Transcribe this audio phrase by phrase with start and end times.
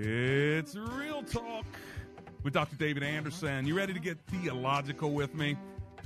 [0.00, 1.66] It's Real Talk
[2.44, 2.76] with Dr.
[2.76, 3.66] David Anderson.
[3.66, 5.56] You ready to get theological with me?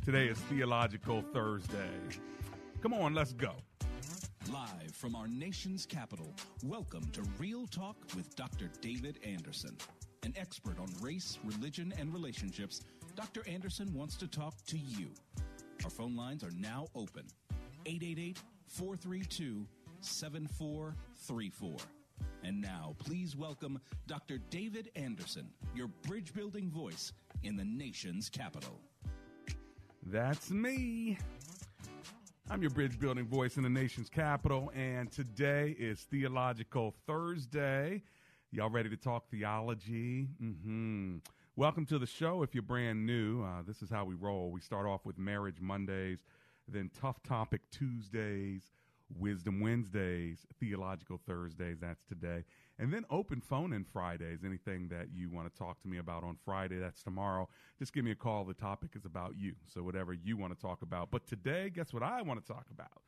[0.03, 1.91] Today is Theological Thursday.
[2.81, 3.53] Come on, let's go.
[4.51, 6.33] Live from our nation's capital,
[6.65, 8.71] welcome to Real Talk with Dr.
[8.81, 9.77] David Anderson.
[10.23, 12.81] An expert on race, religion, and relationships,
[13.15, 13.47] Dr.
[13.47, 15.09] Anderson wants to talk to you.
[15.85, 17.27] Our phone lines are now open
[17.85, 19.67] 888 432
[20.01, 21.77] 7434.
[22.45, 24.39] And now, please welcome Dr.
[24.51, 28.81] David Anderson, your bridge building voice in the nation's capital.
[30.05, 31.19] That's me.
[32.51, 38.03] I'm your bridge building voice in the nation's capital, and today is Theological Thursday.
[38.51, 40.29] Y'all ready to talk theology?
[40.43, 41.19] Mm-hmm.
[41.57, 42.43] Welcome to the show.
[42.43, 44.51] If you're brand new, uh, this is how we roll.
[44.51, 46.19] We start off with Marriage Mondays,
[46.67, 48.63] then Tough Topic Tuesdays,
[49.19, 52.45] Wisdom Wednesdays, Theological Thursdays, that's today.
[52.79, 54.41] And then open phone in Fridays.
[54.45, 57.49] Anything that you want to talk to me about on Friday, that's tomorrow.
[57.79, 58.45] Just give me a call.
[58.45, 59.55] The topic is about you.
[59.67, 61.11] So whatever you want to talk about.
[61.11, 63.03] But today, guess what I want to talk about?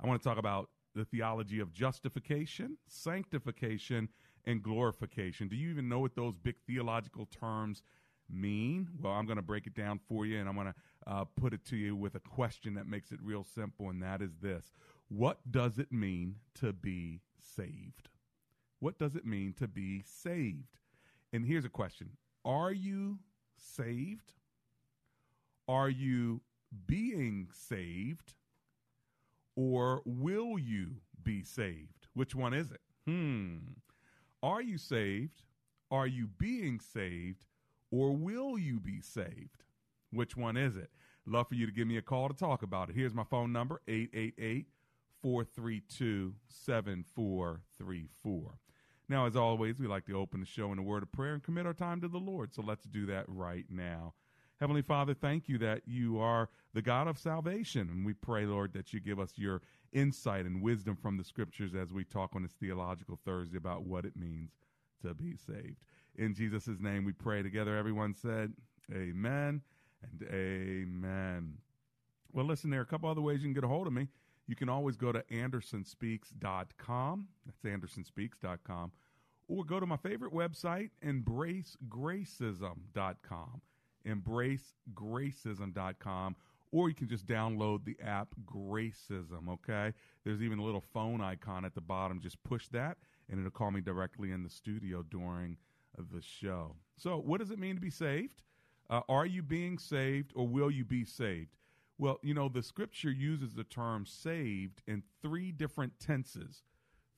[0.00, 4.08] I want to talk about the theology of justification, sanctification,
[4.46, 5.48] and glorification.
[5.48, 7.82] Do you even know what those big theological terms
[8.30, 8.88] mean?
[9.00, 10.74] Well, I'm going to break it down for you, and I'm going to
[11.06, 14.22] uh, put it to you with a question that makes it real simple, and that
[14.22, 14.72] is this
[15.08, 18.10] What does it mean to be saved?
[18.80, 20.78] What does it mean to be saved?
[21.32, 22.10] And here's a question
[22.44, 23.18] Are you
[23.56, 24.34] saved?
[25.66, 26.40] Are you
[26.86, 28.34] being saved?
[29.56, 32.06] Or will you be saved?
[32.14, 32.80] Which one is it?
[33.06, 33.58] Hmm.
[34.42, 35.42] Are you saved?
[35.90, 37.44] Are you being saved?
[37.90, 39.64] Or will you be saved?
[40.12, 40.90] Which one is it?
[41.26, 42.94] Love for you to give me a call to talk about it.
[42.94, 44.66] Here's my phone number 888
[45.22, 48.58] 432 7434.
[49.08, 51.42] Now, as always, we like to open the show in a word of prayer and
[51.42, 52.52] commit our time to the Lord.
[52.52, 54.12] So let's do that right now.
[54.60, 57.88] Heavenly Father, thank you that you are the God of salvation.
[57.88, 59.62] And we pray, Lord, that you give us your
[59.92, 64.04] insight and wisdom from the scriptures as we talk on this Theological Thursday about what
[64.04, 64.50] it means
[65.02, 65.76] to be saved.
[66.16, 67.76] In Jesus' name we pray together.
[67.76, 68.52] Everyone said,
[68.92, 69.62] Amen
[70.02, 71.54] and Amen.
[72.32, 74.08] Well, listen, there are a couple other ways you can get a hold of me.
[74.48, 77.28] You can always go to andersonspeaks.com.
[77.46, 78.90] That's andersonspeaks.com.
[79.46, 83.60] Or go to my favorite website, embracegracism.com.
[84.06, 86.36] Embracegracism.com.
[86.70, 89.94] Or you can just download the app Gracism, okay?
[90.24, 92.20] There's even a little phone icon at the bottom.
[92.20, 92.98] Just push that,
[93.30, 95.56] and it'll call me directly in the studio during
[96.12, 96.76] the show.
[96.96, 98.42] So, what does it mean to be saved?
[98.90, 101.56] Uh, are you being saved, or will you be saved?
[101.98, 106.62] Well, you know, the scripture uses the term saved in three different tenses.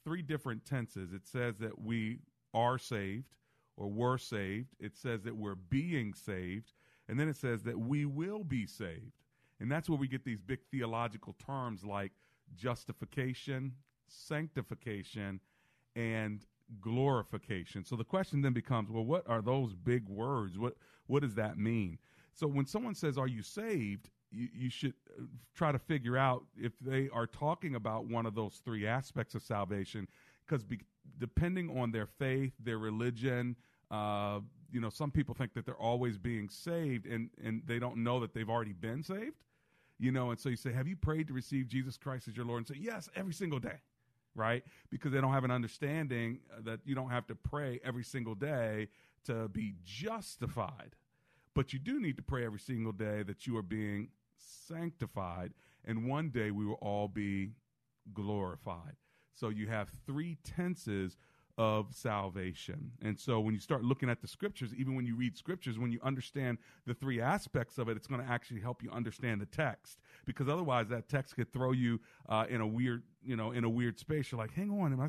[0.04, 1.12] Three different tenses.
[1.12, 2.20] It says that we
[2.54, 3.34] are saved
[3.76, 4.74] or were saved.
[4.80, 6.72] It says that we're being saved.
[7.08, 9.12] And then it says that we will be saved.
[9.60, 12.12] And that's where we get these big theological terms like
[12.56, 13.74] justification,
[14.08, 15.40] sanctification,
[15.94, 16.46] and
[16.80, 17.84] glorification.
[17.84, 20.58] So the question then becomes, well, what are those big words?
[20.58, 20.76] What
[21.06, 21.98] what does that mean?
[22.32, 25.24] So when someone says, "Are you saved?" You, you should uh,
[25.54, 29.42] try to figure out if they are talking about one of those three aspects of
[29.42, 30.08] salvation,
[30.46, 30.80] because be,
[31.18, 33.56] depending on their faith, their religion,
[33.90, 34.40] uh,
[34.72, 38.20] you know, some people think that they're always being saved, and and they don't know
[38.20, 39.36] that they've already been saved.
[39.98, 42.46] You know, and so you say, "Have you prayed to receive Jesus Christ as your
[42.46, 43.80] Lord?" And say, "Yes, every single day."
[44.36, 44.62] Right?
[44.90, 48.86] Because they don't have an understanding that you don't have to pray every single day
[49.24, 50.94] to be justified.
[51.52, 54.08] But you do need to pray every single day that you are being
[54.40, 55.52] sanctified,
[55.84, 57.52] and one day we will all be
[58.12, 58.96] glorified.
[59.34, 61.16] So you have three tenses
[61.60, 62.92] of salvation.
[63.02, 65.92] And so when you start looking at the scriptures, even when you read scriptures, when
[65.92, 66.56] you understand
[66.86, 69.98] the three aspects of it, it's going to actually help you understand the text.
[70.24, 72.00] Because otherwise, that text could throw you
[72.30, 74.32] uh, in a weird, you know, in a weird space.
[74.32, 75.08] You're like, hang on, am I,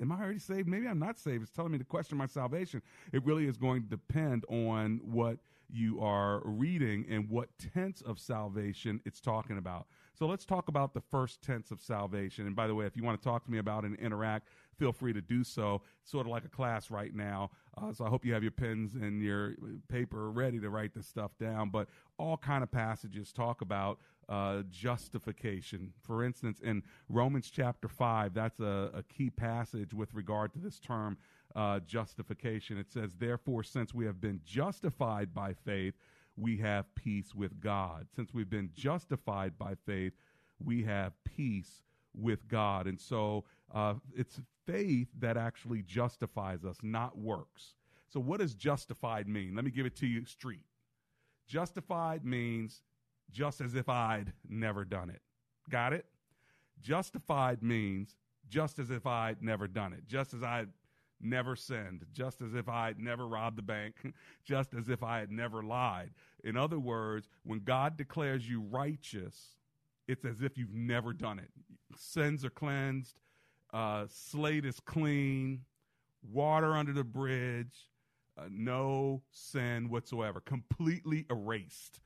[0.00, 0.68] am I already saved?
[0.68, 1.42] Maybe I'm not saved.
[1.42, 2.80] It's telling me to question my salvation.
[3.12, 5.38] It really is going to depend on what
[5.70, 9.86] you are reading and what tense of salvation it's talking about.
[10.18, 12.46] So let's talk about the first tense of salvation.
[12.46, 14.92] And by the way, if you want to talk to me about and interact, feel
[14.92, 15.82] free to do so.
[16.02, 17.50] It's sort of like a class right now.
[17.76, 19.54] Uh, so I hope you have your pens and your
[19.88, 21.70] paper ready to write this stuff down.
[21.70, 21.88] But
[22.18, 25.92] all kind of passages talk about uh, justification.
[26.02, 30.78] For instance, in Romans chapter 5, that's a, a key passage with regard to this
[30.78, 31.16] term
[31.54, 32.78] uh, justification.
[32.78, 35.94] It says, Therefore, since we have been justified by faith,
[36.36, 38.06] we have peace with God.
[38.14, 40.12] Since we've been justified by faith,
[40.62, 41.82] we have peace
[42.14, 42.86] with God.
[42.86, 47.74] And so uh, it's faith that actually justifies us, not works.
[48.08, 49.54] So, what does justified mean?
[49.54, 50.64] Let me give it to you street.
[51.46, 52.82] Justified means
[53.30, 55.20] just as if I'd never done it.
[55.68, 56.06] Got it?
[56.80, 58.16] Justified means
[58.48, 60.68] just as if I'd never done it, just as I'd
[61.20, 63.94] never sinned, just as if I had never robbed the bank,
[64.44, 66.10] just as if I had never lied.
[66.44, 69.56] In other words, when God declares you righteous,
[70.06, 71.50] it's as if you've never done it.
[71.96, 73.20] Sins are cleansed,
[73.72, 75.62] uh, slate is clean,
[76.22, 77.88] water under the bridge,
[78.38, 82.00] uh, no sin whatsoever, completely erased.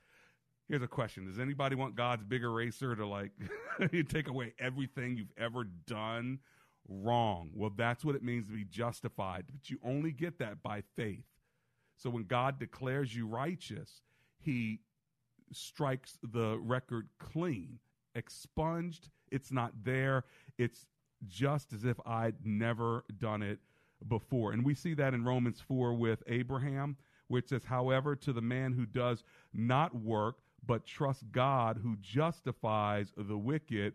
[0.68, 3.32] Here's a question Does anybody want God's big eraser to like
[4.08, 6.38] take away everything you've ever done?
[6.88, 7.50] Wrong.
[7.54, 11.24] Well, that's what it means to be justified, but you only get that by faith.
[11.96, 14.02] So when God declares you righteous,
[14.38, 14.80] he
[15.52, 17.78] strikes the record clean,
[18.14, 19.10] expunged.
[19.30, 20.24] It's not there.
[20.58, 20.86] It's
[21.28, 23.60] just as if I'd never done it
[24.08, 24.52] before.
[24.52, 26.96] And we see that in Romans 4 with Abraham,
[27.30, 29.24] it says, However, to the man who does
[29.54, 30.36] not work,
[30.66, 33.94] but trusts God who justifies the wicked,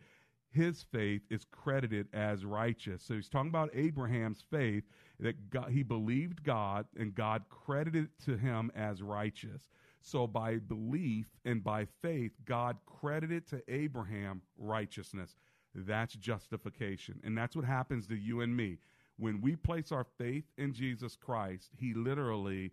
[0.58, 3.04] his faith is credited as righteous.
[3.04, 4.84] So he's talking about Abraham's faith
[5.20, 9.70] that God, he believed God and God credited to him as righteous.
[10.02, 15.36] So by belief and by faith, God credited to Abraham righteousness.
[15.76, 17.22] That's justification.
[17.24, 18.80] And that's what happens to you and me.
[19.18, 22.72] When we place our faith in Jesus Christ, he literally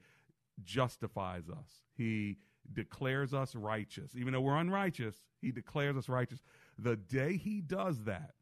[0.65, 1.83] justifies us.
[1.97, 2.39] He
[2.73, 4.13] declares us righteous.
[4.17, 6.41] Even though we're unrighteous, he declares us righteous.
[6.79, 8.35] The day he does that,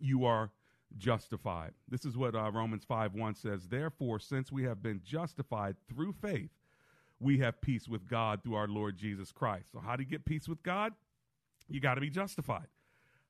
[0.00, 0.50] you are
[0.96, 1.72] justified.
[1.88, 3.68] This is what uh, Romans 5 1 says.
[3.68, 6.50] Therefore, since we have been justified through faith,
[7.20, 9.72] we have peace with God through our Lord Jesus Christ.
[9.72, 10.92] So, how do you get peace with God?
[11.68, 12.68] You got to be justified.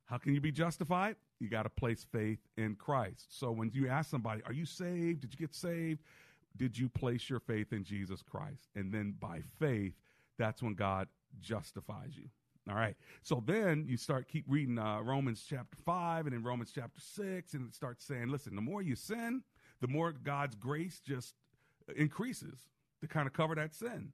[0.05, 1.17] How can you be justified?
[1.41, 3.27] You got to place faith in Christ.
[3.39, 5.23] So, when you ask somebody, Are you saved?
[5.23, 6.01] Did you get saved?
[6.57, 8.69] Did you place your faith in Jesus Christ?
[8.75, 9.95] And then by faith,
[10.39, 11.09] that's when God
[11.41, 12.29] justifies you.
[12.69, 12.97] All right.
[13.23, 17.55] So then you start keep reading uh, Romans chapter 5 and then Romans chapter 6
[17.55, 19.43] and it starts saying, listen, the more you sin,
[19.81, 21.35] the more God's grace just
[21.97, 22.59] increases
[23.01, 24.13] to kind of cover that sin.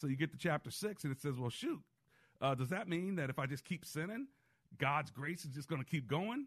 [0.00, 1.80] So you get to chapter 6 and it says, well, shoot,
[2.40, 4.26] uh, does that mean that if I just keep sinning,
[4.78, 6.46] God's grace is just going to keep going?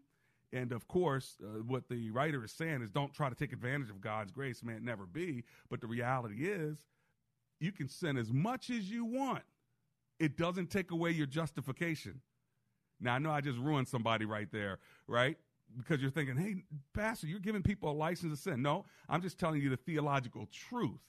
[0.52, 3.88] And of course, uh, what the writer is saying is don't try to take advantage
[3.88, 5.44] of God's grace, may it never be.
[5.70, 6.76] But the reality is,
[7.60, 9.42] you can sin as much as you want
[10.18, 12.20] it doesn't take away your justification.
[13.00, 15.36] Now, I know I just ruined somebody right there, right?
[15.76, 16.64] Because you're thinking, hey,
[16.94, 18.62] Pastor, you're giving people a license to sin.
[18.62, 21.00] No, I'm just telling you the theological truth.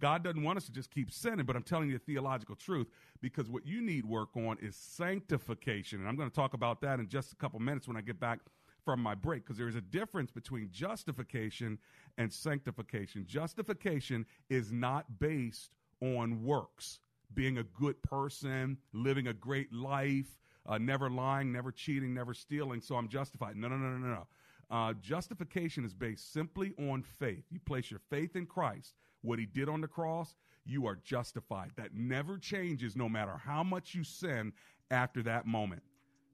[0.00, 2.88] God doesn't want us to just keep sinning, but I'm telling you the theological truth
[3.20, 6.00] because what you need work on is sanctification.
[6.00, 8.18] And I'm going to talk about that in just a couple minutes when I get
[8.18, 8.40] back
[8.84, 11.78] from my break because there's a difference between justification
[12.18, 13.24] and sanctification.
[13.26, 15.70] Justification is not based
[16.02, 17.00] on works
[17.32, 22.80] being a good person, living a great life, uh, never lying, never cheating, never stealing,
[22.80, 23.56] so I'm justified.
[23.56, 24.26] No, no, no, no, no.
[24.70, 27.44] Uh, justification is based simply on faith.
[27.50, 31.70] You place your faith in Christ, what he did on the cross, you are justified.
[31.76, 34.52] That never changes no matter how much you sin
[34.90, 35.82] after that moment.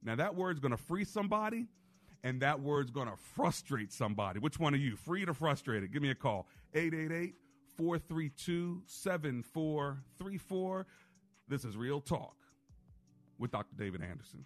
[0.03, 1.67] Now, that word's going to free somebody,
[2.23, 4.39] and that word's going to frustrate somebody.
[4.39, 5.91] Which one are you, free or frustrated?
[5.91, 6.47] Give me a call.
[6.73, 7.35] 888
[7.81, 10.85] 432 7434.
[11.47, 12.35] This is Real Talk
[13.39, 13.75] with Dr.
[13.75, 14.45] David Anderson.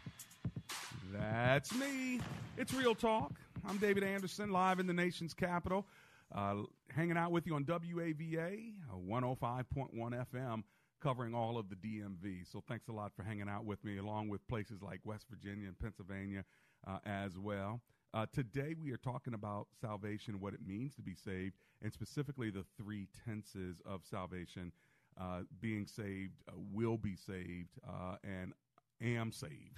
[1.11, 2.21] That's me.
[2.57, 3.33] It's Real Talk.
[3.67, 5.85] I'm David Anderson, live in the nation's capital,
[6.33, 6.55] uh,
[6.89, 10.63] hanging out with you on WAVA, uh, 105.1 FM,
[11.01, 12.49] covering all of the DMV.
[12.49, 15.67] So thanks a lot for hanging out with me, along with places like West Virginia
[15.67, 16.45] and Pennsylvania
[16.87, 17.81] uh, as well.
[18.13, 22.49] Uh, today we are talking about salvation, what it means to be saved, and specifically
[22.49, 24.71] the three tenses of salvation:
[25.19, 27.79] uh, being saved, uh, will be saved,
[28.23, 28.53] and
[29.01, 29.70] am saved.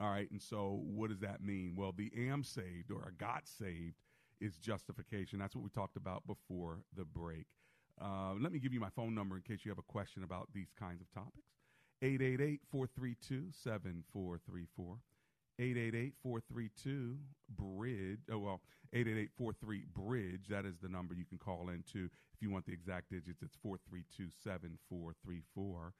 [0.00, 1.74] All right, and so what does that mean?
[1.76, 3.94] Well, the am saved or I got saved
[4.40, 5.38] is justification.
[5.38, 7.46] That's what we talked about before the break.
[8.00, 10.48] Uh, let me give you my phone number in case you have a question about
[10.52, 11.52] these kinds of topics.
[12.02, 14.98] 888 432 7434.
[15.60, 17.16] 888-432
[17.56, 18.60] bridge oh well
[18.92, 23.10] 888-43 bridge that is the number you can call into if you want the exact
[23.10, 25.92] digits it's 432-7434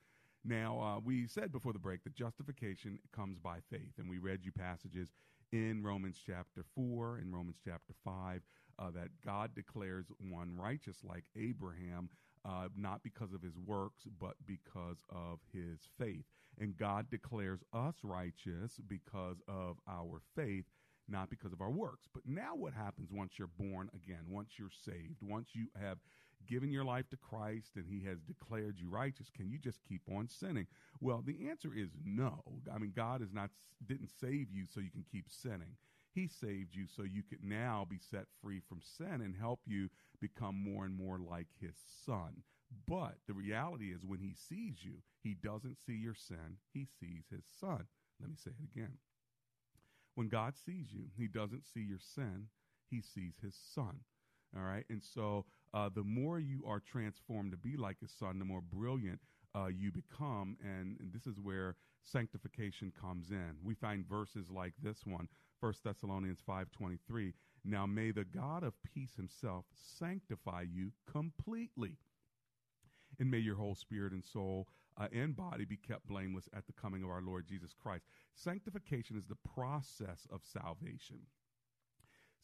[0.45, 4.41] now uh, we said before the break that justification comes by faith and we read
[4.43, 5.11] you passages
[5.53, 8.41] in romans chapter 4 in romans chapter 5
[8.79, 12.09] uh, that god declares one righteous like abraham
[12.45, 16.25] uh, not because of his works, but because of his faith.
[16.59, 20.67] And God declares us righteous because of our faith,
[21.09, 22.07] not because of our works.
[22.13, 25.99] But now, what happens once you're born again, once you're saved, once you have
[26.47, 30.03] given your life to Christ and he has declared you righteous, can you just keep
[30.11, 30.67] on sinning?
[31.01, 32.43] Well, the answer is no.
[32.73, 33.51] I mean, God is not
[33.87, 35.77] didn't save you so you can keep sinning.
[36.15, 39.91] He saved you so you could now be set free from sin and help you
[40.21, 41.75] become more and more like his
[42.07, 42.43] son.
[42.87, 47.25] But the reality is, when he sees you, he doesn't see your sin, he sees
[47.31, 47.87] his son.
[48.21, 48.99] Let me say it again.
[50.15, 52.47] When God sees you, he doesn't see your sin,
[52.89, 54.01] he sees his son.
[54.57, 54.85] All right.
[54.89, 58.61] And so uh, the more you are transformed to be like his son, the more
[58.61, 59.19] brilliant
[59.57, 60.57] uh, you become.
[60.63, 63.57] And, and, this is where sanctification comes in.
[63.63, 65.29] We find verses like this one,
[65.61, 67.33] 1 Thessalonians 5.23.
[67.65, 69.65] Now may the God of peace himself
[69.99, 71.97] sanctify you completely.
[73.19, 76.73] And may your whole spirit and soul uh, and body be kept blameless at the
[76.73, 78.05] coming of our Lord Jesus Christ.
[78.35, 81.21] Sanctification is the process of salvation.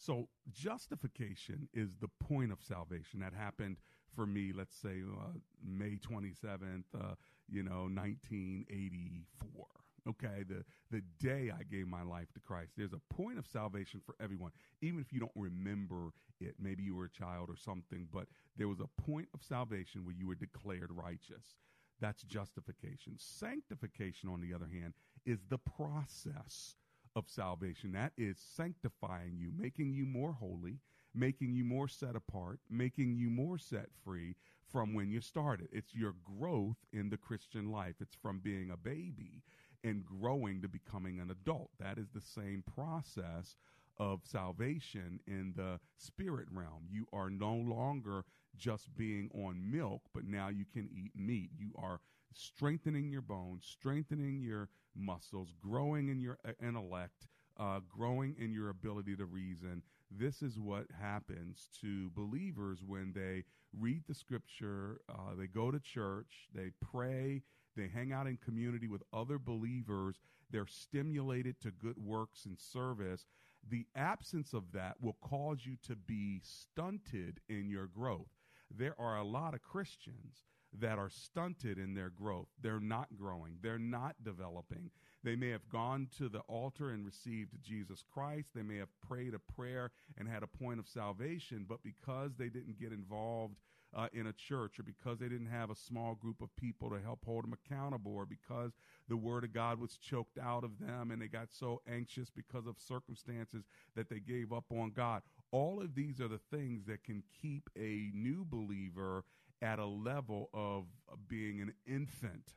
[0.00, 3.20] So, justification is the point of salvation.
[3.20, 3.76] That happened
[4.16, 7.16] for me, let's say, uh, May 27th, uh,
[7.50, 9.66] you know, 1984.
[10.08, 12.72] Okay, the, the day I gave my life to Christ.
[12.78, 16.54] There's a point of salvation for everyone, even if you don't remember it.
[16.58, 18.26] Maybe you were a child or something, but
[18.56, 21.56] there was a point of salvation where you were declared righteous.
[22.00, 23.16] That's justification.
[23.18, 24.94] Sanctification, on the other hand,
[25.26, 26.76] is the process
[27.16, 27.92] of salvation.
[27.92, 30.78] That is sanctifying you, making you more holy,
[31.14, 34.36] making you more set apart, making you more set free
[34.70, 35.68] from when you started.
[35.72, 37.96] It's your growth in the Christian life.
[38.00, 39.42] It's from being a baby
[39.82, 41.70] and growing to becoming an adult.
[41.78, 43.56] That is the same process
[43.98, 46.86] of salvation in the spirit realm.
[46.90, 48.24] You are no longer
[48.56, 51.50] just being on milk, but now you can eat meat.
[51.58, 52.00] You are
[52.32, 57.26] strengthening your bones, strengthening your muscles, growing in your uh, intellect,
[57.58, 59.82] uh, growing in your ability to reason.
[60.10, 63.44] This is what happens to believers when they
[63.78, 67.42] read the scripture, uh, they go to church, they pray,
[67.76, 70.16] they hang out in community with other believers,
[70.50, 73.26] they're stimulated to good works and service.
[73.68, 78.30] The absence of that will cause you to be stunted in your growth.
[78.76, 80.44] There are a lot of Christians
[80.78, 82.48] that are stunted in their growth.
[82.60, 84.90] They're not growing, they're not developing.
[85.22, 88.50] They may have gone to the altar and received Jesus Christ.
[88.54, 92.48] They may have prayed a prayer and had a point of salvation, but because they
[92.48, 93.56] didn't get involved
[93.94, 97.00] uh, in a church, or because they didn't have a small group of people to
[97.00, 98.72] help hold them accountable, or because
[99.08, 102.66] the Word of God was choked out of them and they got so anxious because
[102.66, 103.64] of circumstances
[103.96, 105.22] that they gave up on God.
[105.50, 109.24] All of these are the things that can keep a new believer
[109.62, 110.84] at a level of
[111.28, 112.54] being an infant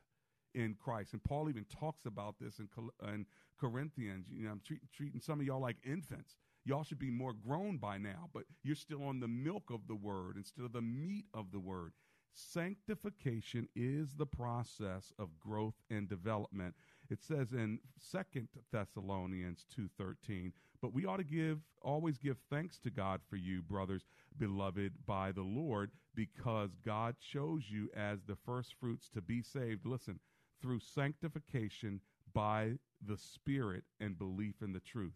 [0.54, 1.12] in Christ.
[1.12, 2.68] And Paul even talks about this in,
[3.06, 3.26] in
[3.58, 4.26] Corinthians.
[4.30, 6.36] You know, I'm treat, treating some of y'all like infants.
[6.64, 9.94] Y'all should be more grown by now, but you're still on the milk of the
[9.94, 11.92] word instead of the meat of the word.
[12.32, 16.74] Sanctification is the process of growth and development.
[17.10, 20.52] It says in Second Thessalonians 2:13,
[20.84, 24.04] but we ought to give always give thanks to God for you, brothers,
[24.36, 29.86] beloved by the Lord, because God chose you as the first fruits to be saved.
[29.86, 30.20] Listen,
[30.60, 32.02] through sanctification
[32.34, 35.14] by the Spirit and belief in the truth.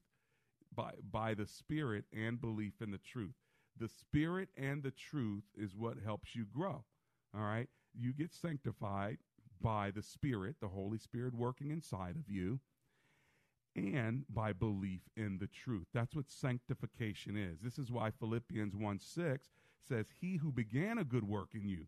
[0.75, 3.35] By, by the Spirit and belief in the truth.
[3.79, 6.83] The Spirit and the truth is what helps you grow.
[7.37, 7.69] All right?
[7.93, 9.19] You get sanctified
[9.61, 12.59] by the Spirit, the Holy Spirit working inside of you,
[13.87, 15.87] and by belief in the truth.
[15.95, 17.61] That's what sanctification is.
[17.61, 19.49] This is why Philippians 1 6
[19.89, 21.87] says, He who began a good work in you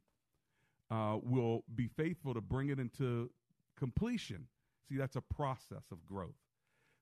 [0.90, 3.30] uh, will be faithful to bring it into
[3.78, 4.46] completion.
[4.88, 6.34] See, that's a process of growth.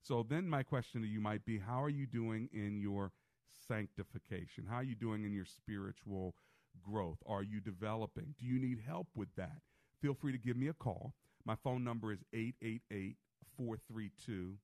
[0.02, 3.12] So then my question to you might be how are you doing in your
[3.66, 4.64] sanctification?
[4.68, 6.34] How are you doing in your spiritual
[6.82, 7.18] growth?
[7.26, 8.34] Are you developing?
[8.38, 9.60] Do you need help with that?
[10.00, 11.14] Feel free to give me a call.
[11.44, 13.16] My phone number is 888
[13.56, 14.54] 432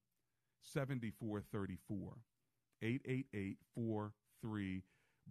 [0.65, 2.17] 7434.
[2.83, 4.83] 888 43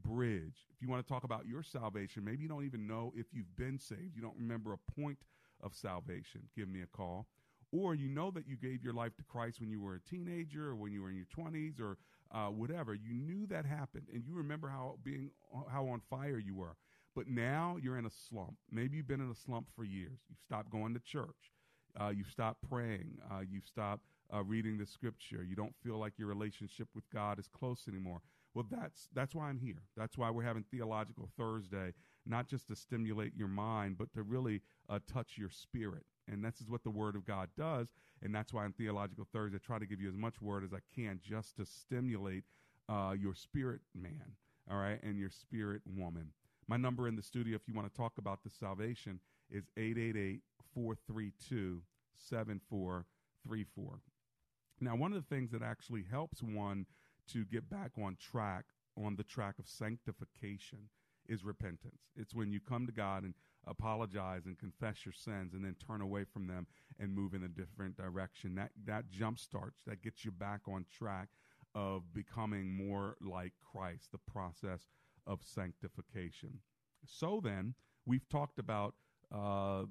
[0.01, 0.67] Bridge.
[0.73, 3.55] If you want to talk about your salvation, maybe you don't even know if you've
[3.55, 5.19] been saved, you don't remember a point
[5.61, 7.27] of salvation, give me a call.
[7.71, 10.69] Or you know that you gave your life to Christ when you were a teenager
[10.69, 11.97] or when you were in your 20s or
[12.31, 12.93] uh, whatever.
[12.93, 15.31] You knew that happened and you remember how being
[15.71, 16.75] how on fire you were.
[17.15, 18.55] But now you're in a slump.
[18.71, 20.19] Maybe you've been in a slump for years.
[20.29, 21.51] You've stopped going to church.
[21.99, 23.17] Uh, you've stopped praying.
[23.31, 25.43] Uh, you've stopped uh, reading the scripture.
[25.43, 28.21] You don't feel like your relationship with God is close anymore.
[28.53, 29.83] Well, that's that's why I'm here.
[29.97, 31.93] That's why we're having Theological Thursday,
[32.25, 36.03] not just to stimulate your mind, but to really uh, touch your spirit.
[36.31, 37.87] And this is what the Word of God does.
[38.21, 40.71] And that's why on Theological Thursday, I try to give you as much word as
[40.73, 42.43] I can just to stimulate
[42.87, 44.35] uh, your spirit man,
[44.69, 46.29] all right, and your spirit woman.
[46.67, 49.19] My number in the studio, if you want to talk about the salvation,
[49.49, 50.41] is 888
[50.73, 51.81] 432
[52.15, 53.99] 7434.
[54.83, 56.85] Now, one of the things that actually helps one
[57.31, 58.65] to get back on track,
[58.97, 60.89] on the track of sanctification,
[61.27, 62.01] is repentance.
[62.15, 63.33] It's when you come to God and
[63.65, 66.67] apologize and confess your sins and then turn away from them
[66.99, 68.55] and move in a different direction.
[68.55, 71.29] That that jump starts, that gets you back on track
[71.73, 74.87] of becoming more like Christ, the process
[75.25, 76.59] of sanctification.
[77.05, 78.95] So then, we've talked about
[79.33, 79.83] uh,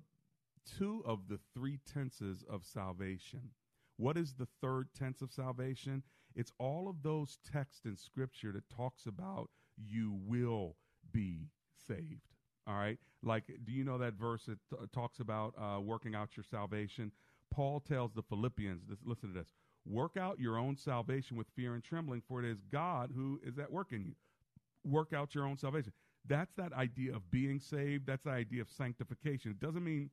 [0.78, 3.50] two of the three tenses of salvation.
[3.96, 6.02] What is the third tense of salvation?
[6.34, 10.76] It's all of those texts in Scripture that talks about you will
[11.12, 11.48] be
[11.86, 12.22] saved.
[12.66, 12.98] All right.
[13.22, 17.12] Like, do you know that verse that t- talks about uh, working out your salvation?
[17.50, 19.52] Paul tells the Philippians, this, listen to this
[19.84, 23.58] work out your own salvation with fear and trembling, for it is God who is
[23.58, 24.14] at work in you.
[24.84, 25.92] Work out your own salvation.
[26.26, 28.06] That's that idea of being saved.
[28.06, 29.50] That's the idea of sanctification.
[29.50, 30.10] It doesn't mean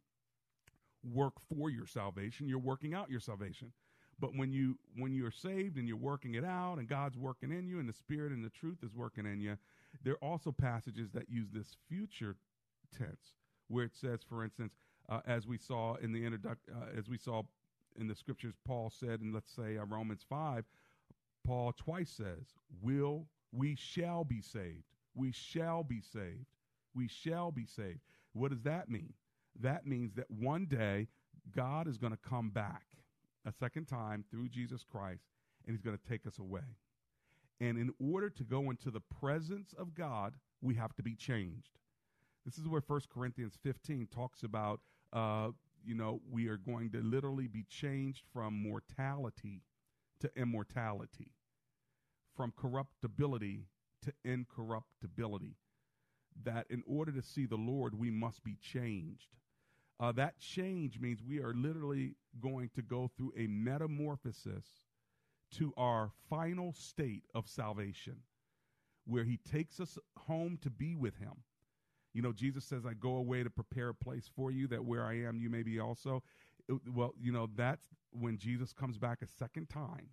[1.03, 2.47] work for your salvation.
[2.47, 3.71] You're working out your salvation.
[4.19, 7.67] But when you when you're saved and you're working it out and God's working in
[7.67, 9.55] you and the spirit and the truth is working in you,
[10.03, 12.35] there are also passages that use this future
[12.97, 13.33] tense
[13.67, 14.73] where it says for instance
[15.09, 17.43] uh, as we saw in the introduc- uh, as we saw
[17.99, 20.65] in the scriptures Paul said in let's say uh, Romans 5
[21.45, 24.83] Paul twice says will we shall be saved
[25.15, 26.45] we shall be saved
[26.93, 27.99] we shall be saved
[28.33, 29.13] what does that mean
[29.59, 31.07] that means that one day
[31.55, 32.83] God is going to come back
[33.45, 35.23] a second time through Jesus Christ,
[35.65, 36.77] and he's going to take us away.
[37.59, 41.79] And in order to go into the presence of God, we have to be changed.
[42.45, 44.79] This is where 1 Corinthians 15 talks about,
[45.11, 45.49] uh,
[45.83, 49.61] you know, we are going to literally be changed from mortality
[50.21, 51.31] to immortality,
[52.35, 53.65] from corruptibility
[54.03, 55.55] to incorruptibility.
[56.43, 59.35] That in order to see the Lord, we must be changed.
[59.99, 64.65] Uh, that change means we are literally going to go through a metamorphosis
[65.51, 68.15] to our final state of salvation,
[69.05, 71.43] where He takes us home to be with Him.
[72.13, 75.05] You know, Jesus says, I go away to prepare a place for you, that where
[75.05, 76.23] I am, you may be also.
[76.93, 80.09] Well, you know, that's when Jesus comes back a second time.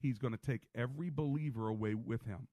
[0.00, 2.48] He's going to take every believer away with him.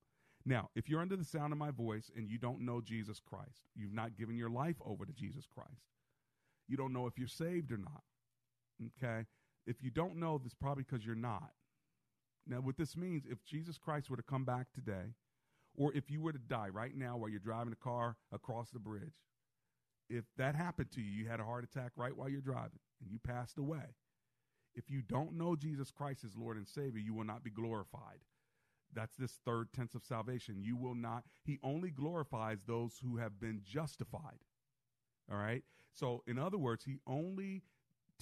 [0.46, 3.68] Now, if you're under the sound of my voice and you don't know Jesus Christ,
[3.76, 5.84] you've not given your life over to Jesus Christ,
[6.72, 8.02] you don't know if you're saved or not.
[8.98, 9.26] Okay?
[9.68, 11.52] If you don't know, that's probably because you're not.
[12.48, 15.14] Now, what this means, if Jesus Christ were to come back today,
[15.76, 18.80] or if you were to die right now while you're driving a car across the
[18.80, 19.26] bridge,
[20.10, 23.12] if that happened to you, you had a heart attack right while you're driving and
[23.12, 23.96] you passed away.
[24.74, 28.20] If you don't know Jesus Christ as Lord and Savior, you will not be glorified.
[28.94, 30.64] That's this third tense of salvation.
[30.64, 34.40] You will not, He only glorifies those who have been justified.
[35.30, 35.64] All right?
[35.94, 37.64] So, in other words, He only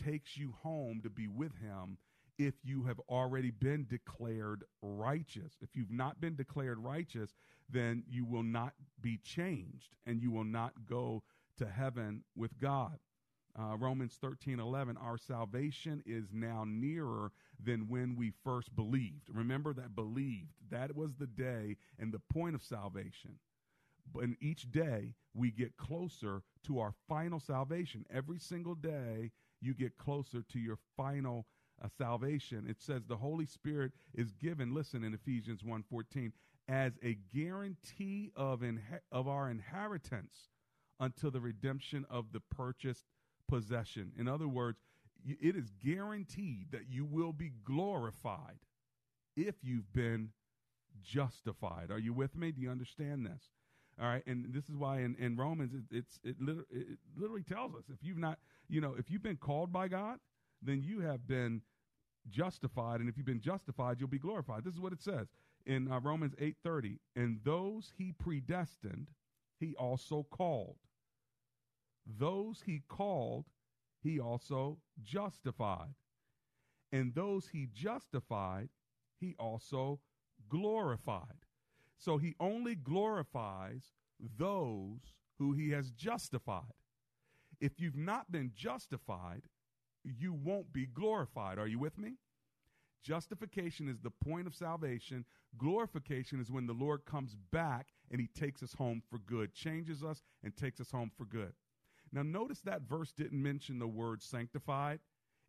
[0.01, 1.97] takes you home to be with Him
[2.37, 5.57] if you have already been declared righteous.
[5.61, 7.35] If you've not been declared righteous,
[7.69, 11.21] then you will not be changed and you will not go
[11.57, 12.97] to heaven with God.
[13.59, 19.27] Uh, Romans 13 11, our salvation is now nearer than when we first believed.
[19.33, 20.53] Remember that believed.
[20.71, 23.37] That was the day and the point of salvation.
[24.21, 28.05] In each day, we get closer to our final salvation.
[28.09, 31.45] Every single day, you get closer to your final
[31.81, 32.65] uh, salvation.
[32.67, 36.31] It says the Holy Spirit is given, listen in Ephesians 1:14,
[36.67, 40.49] as a guarantee of inhe- of our inheritance
[40.99, 43.05] until the redemption of the purchased
[43.47, 44.11] possession.
[44.17, 44.79] In other words,
[45.25, 48.59] it is guaranteed that you will be glorified
[49.35, 50.31] if you've been
[51.01, 51.91] justified.
[51.91, 52.51] Are you with me?
[52.51, 53.49] Do you understand this?
[54.01, 56.37] All right, and this is why in, in Romans it, it's it,
[56.71, 60.19] it literally tells us if you've not you know if you've been called by God,
[60.61, 61.61] then you have been
[62.29, 64.63] justified, and if you've been justified, you'll be glorified.
[64.63, 65.27] This is what it says
[65.65, 66.99] in uh, Romans eight thirty.
[67.15, 69.07] And those he predestined,
[69.59, 70.77] he also called.
[72.05, 73.45] Those he called,
[74.01, 75.93] he also justified.
[76.91, 78.69] And those he justified,
[79.19, 79.99] he also
[80.47, 81.45] glorified.
[81.99, 83.91] So he only glorifies
[84.37, 86.73] those who he has justified.
[87.59, 89.43] If you've not been justified,
[90.03, 91.59] you won't be glorified.
[91.59, 92.15] Are you with me?
[93.03, 95.25] Justification is the point of salvation.
[95.57, 100.03] Glorification is when the Lord comes back and he takes us home for good, changes
[100.03, 101.53] us and takes us home for good.
[102.11, 104.99] Now, notice that verse didn't mention the word sanctified.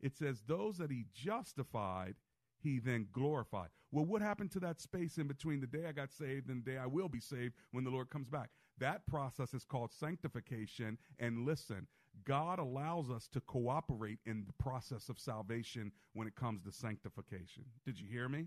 [0.00, 2.16] It says, Those that he justified,
[2.62, 3.68] he then glorified.
[3.92, 6.72] Well, what happened to that space in between the day I got saved and the
[6.72, 8.50] day I will be saved when the Lord comes back?
[8.78, 10.98] That process is called sanctification.
[11.18, 11.86] And listen,
[12.24, 17.64] God allows us to cooperate in the process of salvation when it comes to sanctification.
[17.84, 18.46] Did you hear me?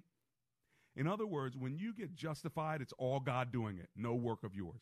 [0.95, 4.55] In other words, when you get justified, it's all God doing it, no work of
[4.55, 4.81] yours.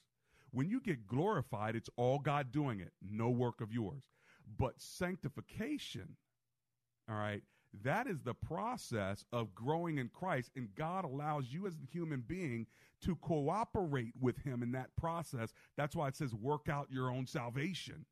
[0.51, 4.03] When you get glorified, it's all God doing it, no work of yours.
[4.57, 6.17] But sanctification,
[7.09, 7.43] all right,
[7.83, 12.21] that is the process of growing in Christ, and God allows you as a human
[12.21, 12.67] being
[13.01, 15.53] to cooperate with Him in that process.
[15.77, 18.05] That's why it says, work out your own salvation.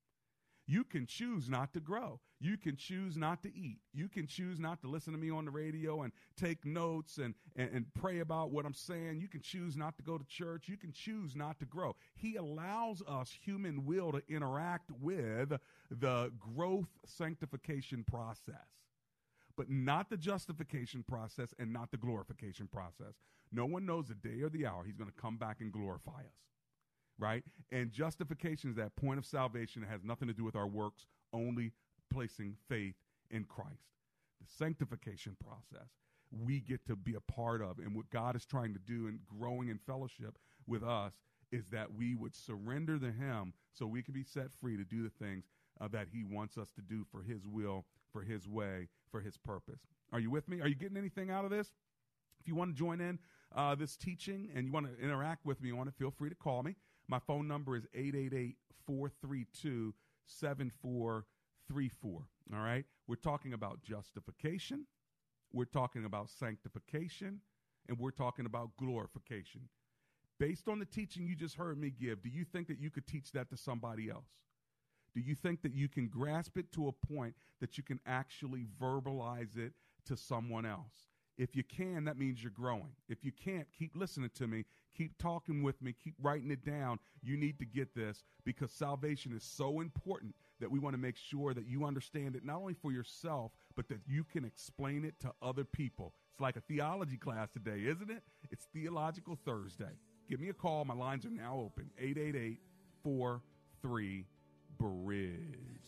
[0.66, 2.20] You can choose not to grow.
[2.40, 3.80] You can choose not to eat.
[3.92, 7.34] You can choose not to listen to me on the radio and take notes and,
[7.56, 9.20] and, and, pray about what I'm saying.
[9.20, 10.68] You can choose not to go to church.
[10.68, 11.96] You can choose not to grow.
[12.16, 15.54] He allows us human will to interact with
[15.90, 18.80] the growth sanctification process
[19.60, 23.16] but not the justification process and not the glorification process.
[23.52, 26.22] No one knows the day or the hour he's going to come back and glorify
[26.22, 26.40] us.
[27.18, 27.44] Right?
[27.70, 31.08] And justification is that point of salvation that has nothing to do with our works,
[31.34, 31.74] only
[32.10, 32.96] placing faith
[33.32, 33.84] in Christ.
[34.40, 35.90] The sanctification process
[36.32, 37.80] we get to be a part of.
[37.80, 41.12] And what God is trying to do in growing in fellowship with us
[41.52, 45.04] is that we would surrender to Him so we can be set free to do
[45.04, 45.44] the things
[45.82, 49.38] uh, that He wants us to do for His will, for His way, for His
[49.38, 49.82] purpose.
[50.12, 50.62] Are you with me?
[50.62, 51.72] Are you getting anything out of this?
[52.40, 53.20] If you want to join in
[53.56, 56.36] uh, this teaching and you want to interact with me on it, feel free to
[56.36, 56.76] call me.
[57.08, 59.94] My phone number is 888 432
[60.26, 62.12] 7434.
[62.54, 62.86] All right?
[63.08, 64.86] We're talking about justification,
[65.52, 67.42] we're talking about sanctification,
[67.88, 69.62] and we're talking about glorification.
[70.40, 73.06] Based on the teaching you just heard me give, do you think that you could
[73.08, 74.30] teach that to somebody else?
[75.14, 78.66] Do you think that you can grasp it to a point that you can actually
[78.82, 79.74] verbalize it
[80.06, 81.10] to someone else?
[81.38, 82.92] If you can, that means you're growing.
[83.08, 87.00] If you can't, keep listening to me, keep talking with me, keep writing it down.
[87.24, 91.16] You need to get this because salvation is so important that we want to make
[91.16, 95.18] sure that you understand it not only for yourself, but that you can explain it
[95.22, 96.14] to other people.
[96.34, 98.24] It's like a theology class today, isn't it?
[98.52, 99.96] It's Theological Thursday.
[100.30, 100.84] Give me a call.
[100.84, 102.60] My lines are now open 888
[103.02, 104.26] 43
[104.80, 105.79] Bridge.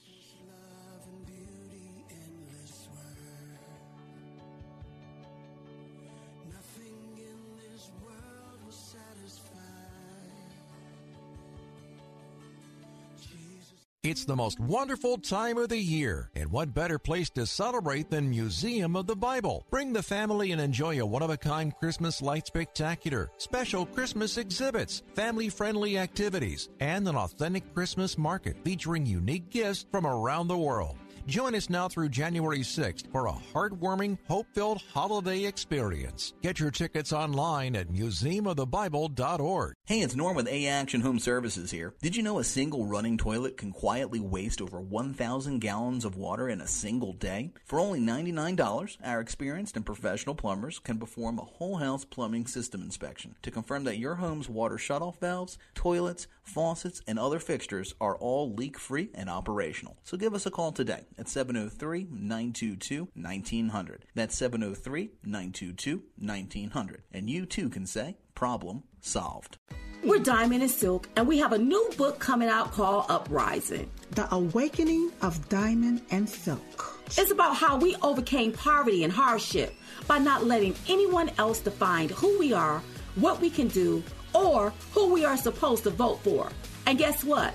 [14.12, 18.30] It's the most wonderful time of the year, and what better place to celebrate than
[18.30, 19.66] Museum of the Bible?
[19.70, 24.36] Bring the family and enjoy a one of a kind Christmas light spectacular, special Christmas
[24.36, 30.58] exhibits, family friendly activities, and an authentic Christmas market featuring unique gifts from around the
[30.58, 30.98] world.
[31.32, 36.34] Join us now through January 6th for a heartwarming, hope filled holiday experience.
[36.42, 39.74] Get your tickets online at museumofthebible.org.
[39.86, 41.94] Hey, it's Norm with A Action Home Services here.
[42.02, 46.50] Did you know a single running toilet can quietly waste over 1,000 gallons of water
[46.50, 47.54] in a single day?
[47.64, 52.82] For only $99, our experienced and professional plumbers can perform a whole house plumbing system
[52.82, 58.16] inspection to confirm that your home's water shutoff valves, toilets, faucets, and other fixtures are
[58.18, 59.98] all leak free and operational.
[60.04, 64.06] So give us a call today at 703 922 1900.
[64.16, 67.04] That's 703 922 1900.
[67.12, 69.58] And you too can say, problem solved.
[70.04, 73.88] We're Diamond and Silk, and we have a new book coming out called Uprising.
[74.12, 77.00] The Awakening of Diamond and Silk.
[77.18, 79.76] It's about how we overcame poverty and hardship
[80.08, 82.82] by not letting anyone else define who we are,
[83.16, 84.02] what we can do,
[84.34, 86.50] or who we are supposed to vote for.
[86.86, 87.54] And guess what?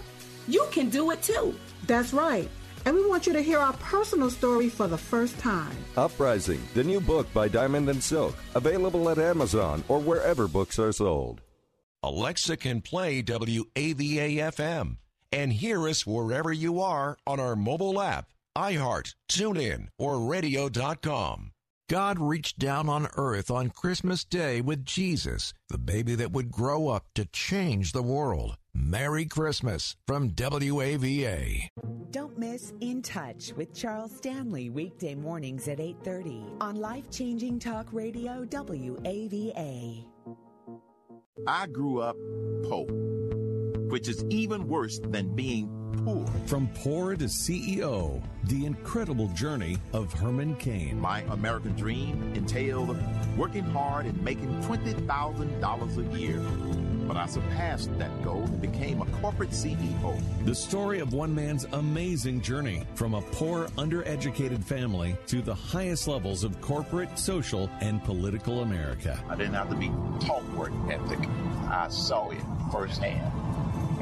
[0.49, 1.55] You can do it too.
[1.87, 2.49] That's right.
[2.85, 5.77] And we want you to hear our personal story for the first time.
[5.97, 10.93] Uprising, the new book by Diamond and Silk, available at Amazon or wherever books are
[10.93, 11.41] sold.
[12.03, 14.99] Alexa can play WAVA FM
[15.33, 21.51] and hear us wherever you are on our mobile app, iHeart, TuneIn, or radio.com.
[21.89, 26.89] God reached down on earth on Christmas Day with Jesus, the baby that would grow
[26.89, 28.57] up to change the world.
[28.75, 31.69] Merry Christmas from WAVA.
[32.11, 38.45] Don't miss In Touch with Charles Stanley weekday mornings at 8:30 on life-changing talk radio
[38.45, 40.05] WAVA.
[41.47, 42.17] I grew up
[42.65, 42.87] poor,
[43.89, 45.69] which is even worse than being
[46.05, 46.27] poor.
[46.47, 51.01] From poor to CEO, the incredible journey of Herman Cain.
[51.01, 52.97] My American dream entailed
[53.37, 56.41] working hard and making $20,000 a year.
[57.07, 60.21] But I surpassed that goal and became a corporate CEO.
[60.45, 66.09] The story of one man's amazing journey from a poor, undereducated family to the highest
[66.09, 69.23] levels of corporate, social, and political America.
[69.29, 69.89] I didn't have to be
[70.27, 71.21] taught work ethic.
[71.69, 72.41] I saw it
[72.73, 73.33] firsthand,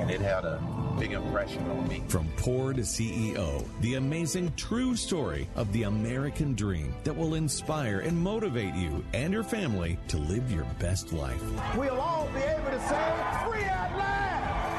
[0.05, 0.61] and it had a
[0.99, 2.03] big impression on me.
[2.09, 8.01] From poor to CEO, the amazing true story of the American dream that will inspire
[8.01, 11.43] and motivate you and your family to live your best life.
[11.77, 13.15] We'll all be able to say,
[13.47, 13.84] free at last!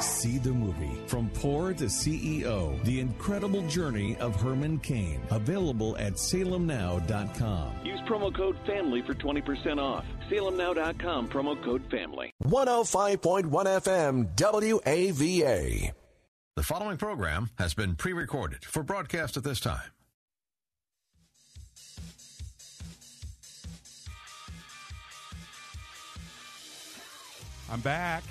[0.01, 5.21] See the movie From Poor to CEO The Incredible Journey of Herman Cain.
[5.29, 7.73] Available at salemnow.com.
[7.83, 10.05] Use promo code FAMILY for 20% off.
[10.29, 12.31] salemnow.com, promo code FAMILY.
[12.43, 15.91] 105.1 FM WAVA.
[16.55, 19.91] The following program has been pre recorded for broadcast at this time.
[27.69, 28.23] I'm back.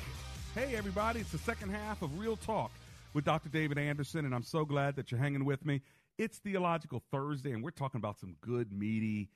[0.54, 2.70] Hey, everybody, it's the second half of Real Talk
[3.12, 3.48] with Dr.
[3.48, 5.80] David Anderson, and I'm so glad that you're hanging with me.
[6.16, 9.30] It's Theological Thursday, and we're talking about some good, meaty,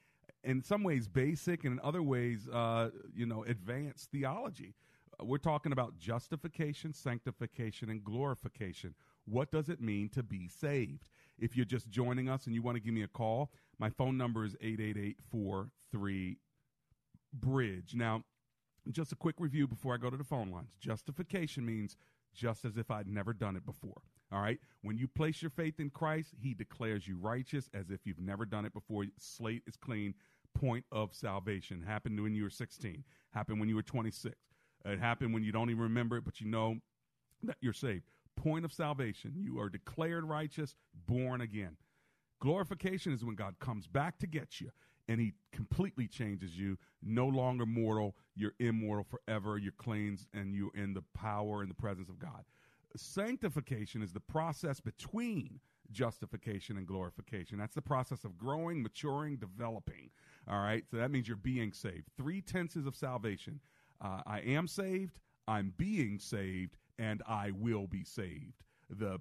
[0.45, 4.77] in some ways basic, and in other ways, uh, you know, advanced theology.
[5.21, 8.95] We're talking about justification, sanctification, and glorification.
[9.25, 11.09] What does it mean to be saved?
[11.37, 13.51] If you're just joining us and you want to give me a call,
[13.81, 16.37] my phone number is 888 43
[17.35, 17.95] Bridge.
[17.97, 18.23] Now,
[18.95, 20.73] just a quick review before I go to the phone lines.
[20.81, 21.97] Justification means
[22.35, 24.03] just as if I'd never done it before.
[24.33, 24.59] All right?
[24.83, 28.45] When you place your faith in Christ, He declares you righteous as if you've never
[28.45, 29.05] done it before.
[29.19, 30.15] Slate is clean.
[30.55, 31.83] Point of salvation.
[31.87, 34.35] Happened when you were 16, happened when you were 26.
[34.85, 36.77] It happened when you don't even remember it, but you know
[37.43, 38.05] that you're saved.
[38.37, 39.35] Point of salvation.
[39.37, 40.75] You are declared righteous,
[41.07, 41.77] born again.
[42.41, 44.71] Glorification is when God comes back to get you
[45.09, 46.79] and he completely changes you.
[47.03, 49.59] No longer mortal, you're immortal forever.
[49.59, 52.45] You're cleansed and you're in the power and the presence of God.
[52.97, 57.59] Sanctification is the process between justification and glorification.
[57.59, 60.11] That's the process of growing, maturing, developing.
[60.49, 62.09] All right, so that means you're being saved.
[62.17, 63.61] Three tenses of salvation.
[64.01, 68.63] Uh, I am saved, I'm being saved, and I will be saved.
[68.91, 69.21] The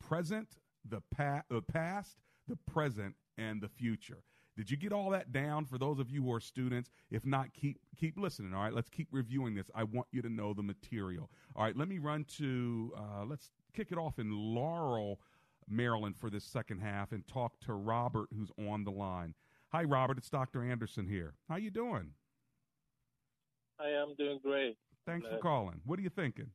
[0.00, 0.48] present,
[0.88, 4.22] the pa- the past, the present, and the future.
[4.56, 6.90] Did you get all that down for those of you who are students?
[7.10, 8.54] If not, keep keep listening.
[8.54, 9.70] All right, let's keep reviewing this.
[9.74, 11.30] I want you to know the material.
[11.54, 15.20] All right, let me run to uh, let's kick it off in Laurel,
[15.68, 19.34] Maryland for this second half and talk to Robert who's on the line.
[19.72, 20.16] Hi, Robert.
[20.16, 20.62] It's Dr.
[20.64, 21.34] Anderson here.
[21.48, 22.12] How you doing?
[23.78, 24.76] I am doing great.
[25.04, 25.80] Thanks for calling.
[25.84, 26.50] What are you thinking?